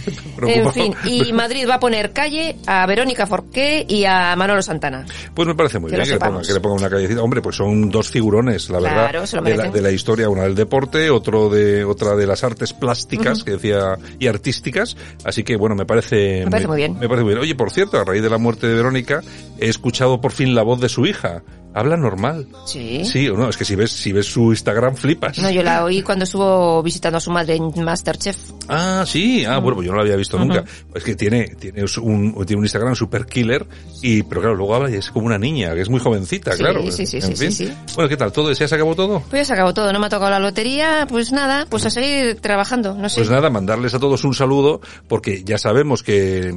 [0.44, 5.06] En fin, y Madrid va a poner calle a Verónica Forqué y a Manolo Santana.
[5.34, 7.22] Pues me parece muy Que bien que le, ponga, que le ponga una callecita.
[7.22, 10.28] Hombre, pues son dos figurones, la Claro, verdad, se lo de, la, de la historia,
[10.28, 13.44] una del deporte, otro de otra de las artes plásticas, Ujú.
[13.44, 14.96] que decía, y artísticas.
[15.24, 16.44] Así que, bueno, me parece...
[16.44, 16.94] Me parece muy bien.
[16.98, 17.42] Me parece muy bien.
[17.42, 19.22] Oye, por cierto, a raíz de la muerte de Verónica,
[19.58, 21.42] he escuchado por fin la voz de su hija.
[21.74, 22.46] Habla normal.
[22.66, 23.04] Sí.
[23.04, 25.38] Sí o no, es que si ves, si ves su Instagram flipas.
[25.38, 28.36] No, yo la oí cuando estuvo visitando a su madre en Masterchef.
[28.68, 30.64] Ah, sí, ah, bueno, pues yo no lo había visto nunca.
[30.94, 33.66] Es que tiene, tiene un, tiene un Instagram super killer
[34.02, 36.58] y, pero claro, luego habla y es como una niña, que es muy jovencita, Sí,
[36.58, 36.82] claro.
[36.90, 37.52] sí, sí, En sí, fin.
[37.52, 37.72] sí, sí.
[37.94, 38.32] Bueno, ¿qué tal?
[38.32, 38.52] ¿Todo?
[38.52, 39.20] ¿Ya se acabó todo?
[39.30, 41.90] Pues ya se acabó todo, no me ha tocado la lotería, pues nada, pues a
[41.90, 43.16] seguir trabajando, no sé.
[43.20, 46.52] Pues nada, mandarles a todos un saludo, porque ya sabemos que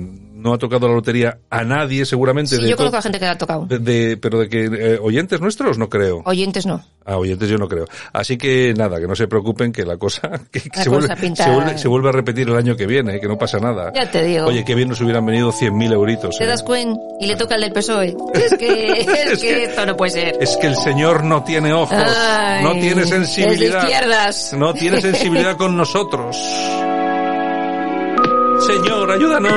[0.45, 2.55] no ha tocado la lotería a nadie, seguramente.
[2.55, 3.65] sí, de yo conozco a gente que la ha tocado.
[3.65, 6.21] de- de- pero de que eh, oyentes nuestros no creo.
[6.25, 6.81] Oyentes no.
[7.03, 7.85] A oyentes yo no creo.
[8.13, 10.21] Así que nada, que no se preocupen que la cosa,
[10.51, 12.75] que, que La se, cosa vuelve, pinta- se, vuelve, se vuelve a repetir el año
[12.77, 13.91] que viene, eh, que no pasa nada.
[13.93, 14.45] Ya te digo.
[14.45, 16.37] Oye, qué bien nos hubieran venido 100.000 euritos.
[16.37, 16.47] ¿Te eh.
[16.47, 16.99] das cuenta?
[17.19, 18.15] Y le toca el del PSOE.
[18.35, 18.91] Es que,
[19.31, 20.37] es que esto no puede ser.
[20.39, 23.81] Es que el señor no tiene ojos, Ay, no tiene sensibilidad.
[23.83, 24.53] izquierdas.
[24.57, 26.37] No tiene sensibilidad con nosotros.
[28.65, 29.51] Señor, ayúdanos.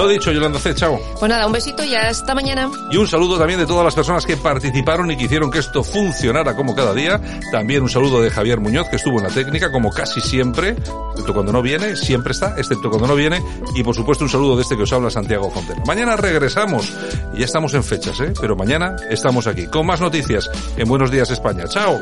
[0.00, 0.98] Lo dicho, Yolanda C, chao.
[1.18, 2.70] Pues nada, un besito y hasta mañana.
[2.90, 5.84] Y un saludo también de todas las personas que participaron y que hicieron que esto
[5.84, 7.20] funcionara como cada día.
[7.52, 11.34] También un saludo de Javier Muñoz, que estuvo en la técnica, como casi siempre, excepto
[11.34, 13.42] cuando no viene, siempre está, excepto cuando no viene.
[13.76, 15.82] Y por supuesto un saludo de este que os habla, Santiago Fontena.
[15.86, 16.90] Mañana regresamos,
[17.34, 18.32] ya estamos en fechas, ¿eh?
[18.40, 20.48] Pero mañana estamos aquí, con más noticias
[20.78, 21.64] en Buenos Días España.
[21.68, 22.00] ¡Chao!